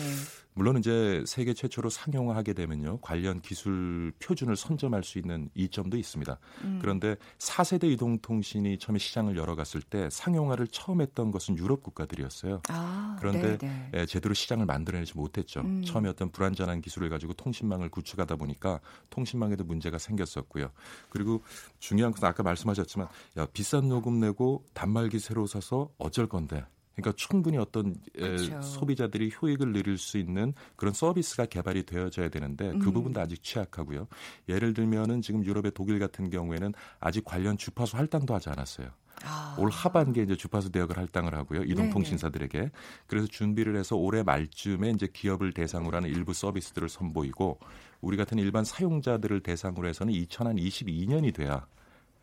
물론 0.56 0.78
이제 0.78 1.22
세계 1.28 1.54
최초로 1.54 1.90
상용화하게 1.90 2.54
되면요 2.54 3.00
관련 3.02 3.42
기술 3.42 4.14
표준을 4.20 4.56
선점할 4.56 5.04
수 5.04 5.20
있는 5.20 5.50
이점도 5.54 5.98
있습니다. 5.98 6.40
음. 6.64 6.80
그런데 6.82 7.18
4세대 7.40 7.92
이동통신이 7.92 8.80
처음에 8.80 8.98
시장을 8.98 9.36
열어갔을 9.36 9.82
때 9.82 10.10
상용화를 10.10 10.68
처음 10.68 11.02
했던 11.02 11.32
것은 11.32 11.58
유럽 11.58 11.84
국가들이었어요. 11.84 12.62
아, 12.70 13.18
그런데 13.20 13.58
네네. 13.58 13.90
네. 13.92 14.06
제대로 14.06 14.34
시장을 14.34 14.66
만들어내지 14.66 15.18
못했죠. 15.18 15.60
음. 15.60 15.84
처음에 15.84 16.08
어떤 16.08 16.32
불안전한 16.32 16.82
기술을 16.82 17.10
가지고 17.10 17.34
통신망을 17.34 17.90
구축하다 17.90 18.38
보니까 18.38 18.80
통신망에도 19.10 19.66
문제가 19.66 19.98
생겼었고요. 19.98 20.72
그리고 21.10 21.44
중요한 21.80 22.14
것은 22.14 22.28
아까 22.28 22.44
말씀하셨지만 22.44 23.10
야 23.38 23.46
비싼 23.54 23.90
요금 23.90 24.22
내고 24.22 24.64
단말기 24.74 25.20
새로 25.20 25.48
사서 25.48 25.90
어쩔 25.98 26.28
건데 26.28 26.64
그러니까 26.96 27.14
충분히 27.18 27.58
어떤 27.58 27.96
그렇죠. 28.14 28.62
소비자들이 28.62 29.32
효익을 29.42 29.74
누릴 29.74 29.98
수 29.98 30.18
있는 30.18 30.54
그런 30.76 30.94
서비스가 30.94 31.46
개발이 31.46 31.84
되어져야 31.84 32.30
되는데 32.30 32.70
그 32.72 32.88
음. 32.88 32.94
부분도 32.94 33.20
아직 33.20 33.44
취약하고요. 33.44 34.08
예를 34.48 34.74
들면은 34.74 35.22
지금 35.22 35.44
유럽의 35.44 35.74
독일 35.76 36.00
같은 36.00 36.30
경우에는 36.30 36.74
아직 37.00 37.26
관련 37.26 37.58
주파수 37.58 37.98
할당도 37.98 38.34
하지 38.34 38.50
않았어요. 38.50 38.90
아. 39.24 39.56
올 39.60 39.70
하반기에 39.70 40.24
이제 40.24 40.36
주파수 40.36 40.72
대역을 40.72 40.98
할당을 40.98 41.34
하고요. 41.36 41.64
이동통신사들에게. 41.64 42.72
그래서 43.08 43.28
준비를 43.28 43.78
해서 43.78 43.96
올해 43.96 44.24
말쯤에 44.24 44.92
이제 44.92 45.08
기업을 45.12 45.54
대상으로 45.54 45.96
하는 45.96 46.10
일부 46.10 46.34
서비스들을 46.34 46.90
선보이고 46.90 47.60
우리 48.02 48.18
같은 48.18 48.38
일반 48.38 48.64
사용자들을 48.64 49.42
대상으로 49.42 49.88
해서는 49.88 50.14
2022년이 50.14 51.34
돼야 51.34 51.66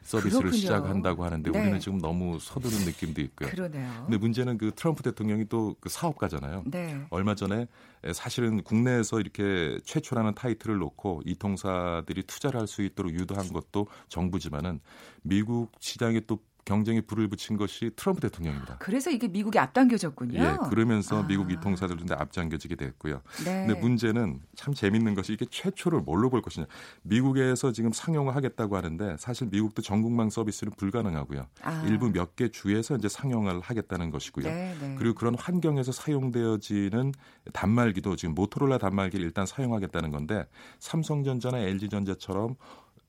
서비스를 0.02 0.40
그렇군요. 0.50 0.52
시작한다고 0.60 1.24
하는데 1.24 1.50
네. 1.50 1.58
우리는 1.60 1.80
지금 1.80 1.98
너무 1.98 2.38
서두른 2.40 2.84
느낌도 2.84 3.20
있고요. 3.22 3.48
그러네요. 3.48 4.02
근데 4.04 4.18
문제는 4.18 4.58
그 4.58 4.72
트럼프 4.74 5.02
대통령이 5.02 5.48
또 5.48 5.74
그 5.80 5.88
사업가잖아요. 5.88 6.64
네. 6.66 7.04
얼마 7.10 7.34
전에 7.34 7.66
사실은 8.12 8.62
국내에서 8.62 9.20
이렇게 9.20 9.78
최초라는 9.84 10.34
타이틀을 10.34 10.78
놓고 10.78 11.22
이 11.24 11.34
통사들이 11.34 12.24
투자를 12.24 12.60
할 12.60 12.66
수 12.66 12.82
있도록 12.82 13.12
유도한 13.12 13.48
것도 13.52 13.86
정부지만은 14.08 14.80
미국 15.22 15.72
시장에 15.80 16.20
또 16.26 16.38
경쟁에 16.64 17.00
불을 17.00 17.28
붙인 17.28 17.56
것이 17.56 17.90
트럼프 17.96 18.20
대통령입니다. 18.20 18.76
그래서 18.78 19.10
이게 19.10 19.28
미국이 19.28 19.58
앞당겨졌군요. 19.58 20.38
예, 20.38 20.56
그러면서 20.68 21.22
아. 21.22 21.26
미국 21.26 21.50
이통사들인데 21.50 22.14
앞당겨지게 22.14 22.76
됐고요. 22.76 23.20
네. 23.44 23.66
근데 23.66 23.80
문제는 23.80 24.40
참 24.54 24.74
재밌는 24.74 25.14
것이 25.14 25.32
이게 25.32 25.44
최초를 25.48 26.00
뭘로 26.00 26.30
볼 26.30 26.42
것이냐. 26.42 26.66
미국에서 27.02 27.72
지금 27.72 27.92
상용화하겠다고 27.92 28.76
하는데 28.76 29.16
사실 29.18 29.48
미국도 29.50 29.82
전국망 29.82 30.30
서비스는 30.30 30.72
불가능하고요. 30.76 31.46
아. 31.62 31.84
일부 31.86 32.10
몇 32.10 32.32
개 32.34 32.48
주에서 32.48 32.96
이제 32.96 33.08
상용화를 33.08 33.60
하겠다는 33.60 34.10
것이고요. 34.10 34.46
네, 34.46 34.74
네. 34.80 34.94
그리고 34.98 35.14
그런 35.14 35.34
환경에서 35.34 35.92
사용되어지는 35.92 37.12
단말기도 37.52 38.16
지금 38.16 38.34
모토로라 38.34 38.78
단말기를 38.78 39.24
일단 39.24 39.44
사용하겠다는 39.44 40.10
건데 40.10 40.46
삼성전자나 40.78 41.58
LG전자처럼 41.58 42.56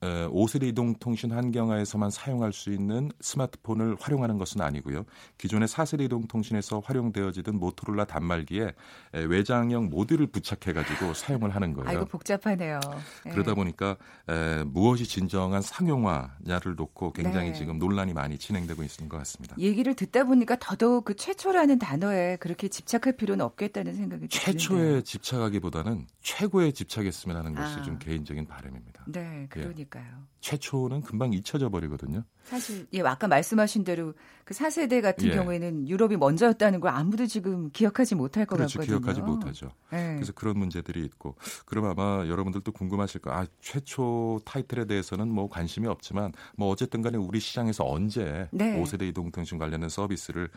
5세대 0.04 0.63
이동 0.63 0.94
통신 0.96 1.32
환경하에서만 1.32 2.10
사용할 2.10 2.52
수 2.52 2.72
있는 2.72 3.12
스마트폰을 3.22 3.96
활용하는 4.00 4.38
것은 4.38 4.62
아니고요. 4.62 5.06
기존의 5.38 5.68
4세대 5.68 6.02
이동 6.02 6.28
통신에서 6.28 6.80
활용되어지던 6.80 7.58
모토로라 7.58 8.06
단말기에 8.06 8.74
외장형 9.13 9.89
모듈을 9.89 10.28
부착해가지고 10.28 11.13
사용을 11.13 11.56
하는 11.56 11.74
거예요. 11.74 11.89
아이고 11.89 12.06
복잡하네요. 12.06 12.80
네. 13.26 13.32
그러다 13.32 13.54
보니까 13.54 13.96
에, 14.28 14.63
무엇이 14.63 15.06
진정한 15.06 15.62
상용화냐를 15.62 16.76
놓고 16.76 17.13
굉장히 17.13 17.52
네. 17.52 17.54
지금 17.54 17.78
논란이 17.80 18.13
많이 18.13 18.38
진행되고 18.38 18.84
있는 18.84 19.10
것 19.10 19.18
같습니다. 19.20 19.56
얘기를 19.58 19.94
듣다 19.94 20.24
보니까 20.26 20.58
더더욱 20.60 21.06
그 21.06 21.16
최초라는 21.16 21.80
단어에 21.80 22.38
그렇게 22.38 22.68
집착할 22.68 23.16
필요는 23.16 23.46
없겠다는 23.46 23.96
생각이 23.96 24.28
최초에 24.28 24.78
드는데요. 24.78 25.02
집착하기보다는 25.02 26.08
최고에 26.22 26.72
집착했으면 26.72 27.38
하는 27.38 27.56
것이 27.56 27.80
아. 27.80 27.82
좀 27.84 28.00
개인적인 28.00 28.48
바람입니다. 28.48 29.06
네, 29.08 29.46
그러니까. 29.50 29.92
예. 29.92 29.92
그러니까요. 29.93 30.23
최초는 30.41 31.01
금방 31.01 31.32
잊혀져 31.32 31.69
버리거든요. 31.69 32.23
사실 32.43 32.86
예 32.93 33.01
아까 33.01 33.27
말씀하신 33.27 33.84
대로 33.86 34.13
그 34.43 34.53
4세대 34.53 35.01
같은 35.01 35.29
예. 35.29 35.36
경우에는 35.36 35.88
유럽이 35.88 36.17
먼저였다는 36.17 36.82
걸 36.82 36.91
아무도 36.91 37.25
지금 37.27 37.69
기억하지 37.71 38.15
못할 38.15 38.45
것 38.45 38.58
그렇죠, 38.58 38.79
같거든요. 38.79 38.99
기억하지 38.99 39.21
못하죠. 39.21 39.71
네. 39.91 40.15
그래서 40.15 40.34
그런 40.34 40.58
문제들이 40.58 41.06
있고 41.06 41.36
그럼 41.65 41.86
아마 41.86 42.27
여러분들도 42.27 42.71
궁금하실 42.73 43.21
거예요. 43.21 43.39
아, 43.39 43.45
최초 43.62 44.41
타이틀에 44.43 44.86
대해서는 44.86 45.29
뭐 45.29 45.47
관심이 45.47 45.88
없지만 45.88 46.34
뭐 46.58 46.69
어쨌든 46.69 47.01
간에 47.01 47.17
우리 47.17 47.39
시장에서 47.39 47.86
언제 47.88 48.49
네. 48.51 48.82
5세대 48.82 49.03
이동통신 49.03 49.58
관련된 49.58 49.89
서비스를 49.89 50.49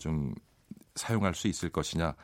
좀 0.00 0.34
사용할 0.94 1.34
수 1.34 1.48
있을 1.48 1.68
것이냐. 1.68 2.14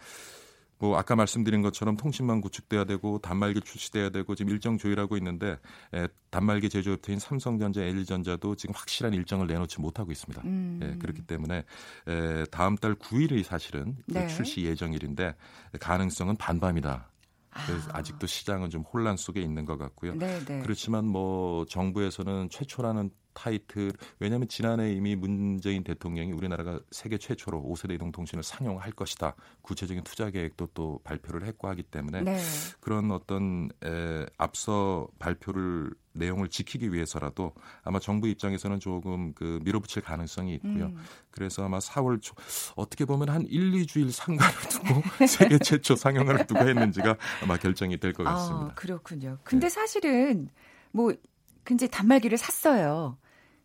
뭐 0.83 0.99
아까 0.99 1.15
말씀드린 1.15 1.63
것처럼 1.63 1.97
통신망 1.97 2.41
구축돼야 2.41 2.83
되고 2.83 3.21
단말기 3.21 3.61
출시돼야 3.61 4.11
되고 4.11 4.35
지금 4.35 4.51
일정 4.51 4.79
조율하고 4.79 5.17
있는데 5.17 5.57
에, 5.95 6.09
단말기 6.31 6.69
제조업체인 6.71 7.21
삼성전자, 7.21 7.83
LG전자도 7.83 8.57
지금 8.57 8.75
확실한 8.75 9.15
일정을 9.15 9.47
내놓지 9.47 9.81
못하고 9.81 10.11
있습니다. 10.11 10.43
음. 10.45 10.81
예, 10.83 10.99
그렇기 10.99 11.23
때문에 11.23 11.65
에, 12.09 12.45
다음 12.51 12.77
달 12.77 12.97
9일이 12.97 13.45
사실은 13.45 13.97
그 14.09 14.15
네. 14.15 14.27
출시 14.27 14.63
예정일인데 14.63 15.37
가능성은 15.79 16.35
반반이다. 16.35 17.13
그래서 17.67 17.91
아. 17.93 18.03
직도 18.03 18.27
시장은 18.27 18.71
좀 18.71 18.83
혼란 18.83 19.17
속에 19.17 19.41
있는 19.41 19.65
것 19.65 19.79
같고요. 19.79 20.19
네네. 20.19 20.45
네. 20.47 20.61
그렇지만 20.63 21.07
뭐 21.07 21.65
정부에서는 21.67 22.49
최초라는 22.51 23.11
타이틀 23.35 23.93
왜냐하면 24.19 24.49
지난해 24.49 24.93
이미 24.93 25.17
문재인 25.17 25.85
대통령이 25.85 26.33
우리나라가 26.33 26.81
세계 26.91 27.19
최초로 27.19 27.63
5세대 27.63 27.95
이동통신을 27.95 28.43
상용할 28.43 28.93
것이다 28.93 29.35
구체적인 29.63 30.05
투자 30.05 30.31
계획도 30.31 30.69
또 30.75 31.01
발표를 31.05 31.47
했고 31.47 31.69
하기 31.69 31.83
때문에 31.85 32.23
네. 32.23 32.39
그런 32.81 33.11
어떤 33.11 33.69
에, 33.85 34.27
앞서 34.39 35.09
발표를 35.19 35.93
내용을 36.15 36.49
지키기 36.49 36.93
위해서라도 36.93 37.55
아마 37.83 37.99
정부 37.99 38.29
입장에서는 38.29 38.81
조금 38.81 39.33
그 39.33 39.61
밀어붙일 39.63 40.03
가능성이 40.03 40.55
있고요. 40.57 40.87
음. 40.87 40.99
그래서 41.31 41.65
아마 41.65 41.79
4월 41.79 42.21
초 42.21 42.35
어떻게 42.77 43.07
보면 43.07 43.31
한 43.31 43.47
1, 43.47 43.73
2주일 43.73 44.11
상관을 44.11 44.53
두고 44.69 45.27
세계 45.27 45.59
최초 45.59 45.97
상용화를 45.97 46.47
두고 46.47 46.61
했는지가 46.69 47.17
아마 47.43 47.57
결정이 47.57 47.97
될 47.97 48.13
것 48.13 48.25
같습니다. 48.25 48.67
아, 48.73 48.75
그렇군요. 48.75 49.39
근데 49.43 49.67
네. 49.67 49.71
사실은 49.71 50.49
뭐 50.91 51.15
근데 51.65 51.87
단말기를 51.87 52.37
샀어요. 52.37 53.17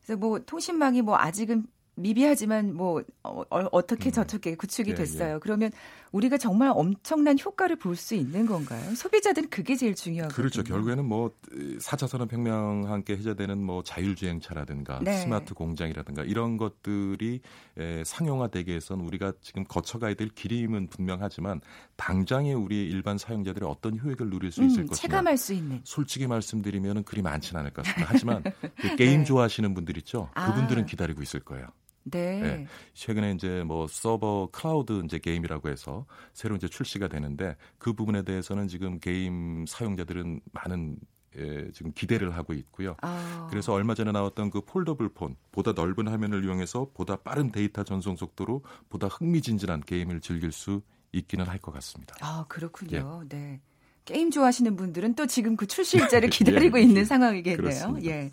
그래서 0.08 0.20
뭐 0.20 0.40
통신망이 0.40 1.02
뭐 1.02 1.18
아직은 1.18 1.68
미비하지만 1.98 2.74
뭐 2.76 3.04
어, 3.24 3.44
어 3.50 3.86
떻게 3.86 4.10
음. 4.10 4.12
저떻게 4.12 4.56
구축이 4.56 4.92
예, 4.92 4.96
됐어요. 4.96 5.36
예. 5.36 5.40
그러면 5.42 5.72
우리가 6.12 6.38
정말 6.38 6.72
엄청난 6.74 7.38
효과를 7.38 7.76
볼 7.76 7.98
수 7.98 8.14
있는 8.16 8.46
건가요? 8.46 8.96
소비자들은 8.96 9.50
그게 9.50 9.76
제일 9.76 9.96
중요하거든요. 9.96 10.36
그렇죠. 10.36 10.64
결국에는 10.64 11.04
뭐 11.04 11.32
4차 11.80 12.08
산업혁명과 12.08 12.92
함께 12.92 13.18
회자되는 13.18 13.58
뭐 13.58 13.82
자율주행차라든가 13.84 15.00
네. 15.04 15.18
스마트 15.18 15.56
공장이라든가 15.56 16.24
이런 16.24 16.58
것들이 16.58 17.42
에, 17.78 18.04
상용화되기 18.06 18.70
위해서는 18.70 19.04
우리가 19.04 19.34
지금 19.42 19.66
거쳐가야 19.66 20.14
될 20.14 20.30
길임은 20.30 20.88
분명하지만 20.88 21.62
당장에 21.96 22.54
우리 22.54 22.88
일반 22.88 23.18
사용자들이 23.18 23.66
어떤 23.66 24.00
효익을 24.00 24.30
누릴 24.30 24.52
수 24.52 24.64
있을 24.64 24.82
음, 24.84 24.88
것이냐. 24.88 25.02
체감할 25.02 25.38
수 25.38 25.54
있는. 25.54 25.82
솔직히 25.84 26.28
말씀드리면 26.28 27.04
그리 27.04 27.24
많지는 27.24 27.60
않을 27.62 27.72
것 27.74 27.84
같습니다. 27.84 28.06
하지만 28.14 28.44
그 28.76 28.96
게임 28.96 29.20
네. 29.22 29.26
좋아하시는 29.26 29.74
분들 29.74 29.98
있죠. 29.98 30.30
그분들은 30.36 30.84
아. 30.84 30.86
기다리고 30.86 31.24
있을 31.24 31.40
거예요. 31.40 31.68
네. 32.12 32.42
네. 32.42 32.68
최근에 32.94 33.32
이제 33.32 33.64
뭐 33.64 33.88
서버 33.88 34.50
클라우드 34.52 35.02
이제 35.06 35.20
게임이라고 35.20 35.70
해서 35.70 36.06
새로 36.34 36.56
이제 36.56 36.68
출시가 36.68 37.08
되는데 37.08 37.56
그 37.78 37.94
부분에 37.94 38.24
대해서는 38.24 38.68
지금 38.68 39.00
게임 39.00 39.66
사용자들은 39.68 40.42
많은 40.52 40.98
예, 41.38 41.70
지금 41.72 41.92
기대를 41.94 42.36
하고 42.36 42.54
있고요. 42.54 42.96
아. 43.02 43.48
그래서 43.52 43.72
얼마 43.74 43.94
전에 43.94 44.12
나왔던 44.12 44.50
그 44.50 44.62
foldable 44.62 45.10
phone, 45.10 45.36
보다 45.52 45.72
넓은 45.74 46.08
화면을 46.08 46.44
이용해서 46.44 46.90
보다 46.96 47.16
빠른 47.18 47.52
데이터 47.52 47.84
전송 47.84 48.16
속도로 48.16 48.64
보다 48.90 49.08
흥미진진한 49.08 49.82
게임을 49.82 50.22
즐길 50.22 50.52
수 50.52 50.82
있기는 51.12 51.46
할 51.46 51.60
것 51.60 51.72
같습니다. 51.74 52.16
아, 52.22 52.46
그렇군요. 52.48 53.22
예. 53.26 53.30
네. 53.30 53.62
게임 54.06 54.32
좋아하시는 54.32 54.76
분들은 54.76 55.16
또 55.16 55.28
지금 55.28 55.56
그 55.58 55.68
출시 55.68 55.98
일자를 56.18 56.30
기다리고 56.30 56.80
예, 56.80 56.84
있는 56.84 57.06
상황이겠네요. 57.06 57.58
그렇습니다. 57.58 58.10
예. 58.10 58.32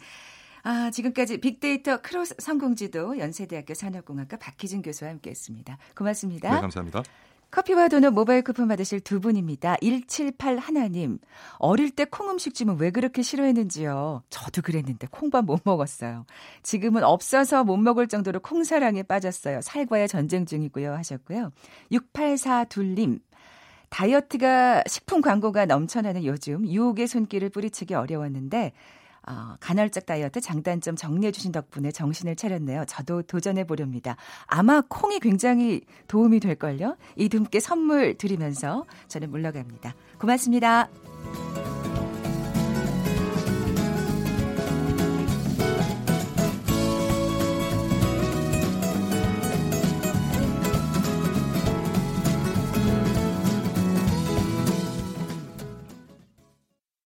아, 0.65 0.91
지금까지 0.91 1.39
빅데이터 1.39 2.01
크로스 2.01 2.37
성공지도 2.39 3.19
연세대학교 3.19 3.75
산업공학과 3.75 4.39
박희준 4.39 4.81
교수와 4.83 5.11
함께했습니다. 5.11 5.77
고맙습니다. 5.95 6.55
네, 6.55 6.61
감사합니다. 6.61 7.03
커피와 7.51 7.87
도넛 7.89 8.13
모바일 8.15 8.43
쿠폰 8.43 8.67
받으실 8.67 8.99
두 9.01 9.21
분입니다. 9.21 9.77
178 9.83 10.59
하나님. 10.59 11.19
어릴 11.59 11.91
때 11.91 12.05
콩 12.07 12.31
음식 12.31 12.55
주면 12.55 12.79
왜 12.81 12.91
그렇게 12.91 13.23
싫어했는지요. 13.23 14.25
저도 14.31 14.63
그랬는데 14.63 15.07
콩밥 15.11 15.45
못 15.45 15.61
먹었어요. 15.65 16.25
지금은 16.63 17.05
없어서 17.05 17.63
못 17.63 17.77
먹을 17.77 18.09
정도로 18.09 18.41
콩사랑에 18.41 19.05
빠졌어요. 19.05 19.61
살과의 19.61 20.09
전쟁 20.09 20.47
중이고요. 20.47 20.95
하셨고요. 20.95 21.53
684 21.93 22.65
둘님. 22.65 23.21
다이어트가 23.91 24.83
식품 24.89 25.21
광고가 25.21 25.67
넘쳐나는 25.67 26.25
요즘 26.25 26.67
유혹의 26.67 27.07
손길을 27.07 27.51
뿌리치기 27.51 27.95
어려웠는데 27.95 28.73
어, 29.27 29.57
간헐적 29.61 30.07
다이어트 30.07 30.41
장단점 30.41 30.97
정리해 30.97 31.33
주신 31.33 31.53
덕분에 31.53 31.91
정신을 31.91 32.37
차렸네요. 32.37 32.85
저도 32.87 33.23
도전해 33.23 33.65
보렵니다. 33.65 34.17
아마 34.47 34.83
콩이 34.89 35.21
굉장히 35.21 35.83
도움이 36.09 36.41
될걸요. 36.41 36.97
이두 37.17 37.39
분께 37.39 37.61
선물 37.61 38.17
드리면서 38.17 38.85
저는 39.09 39.31
물러갑니다. 39.31 39.95
고맙습니다. 40.19 40.89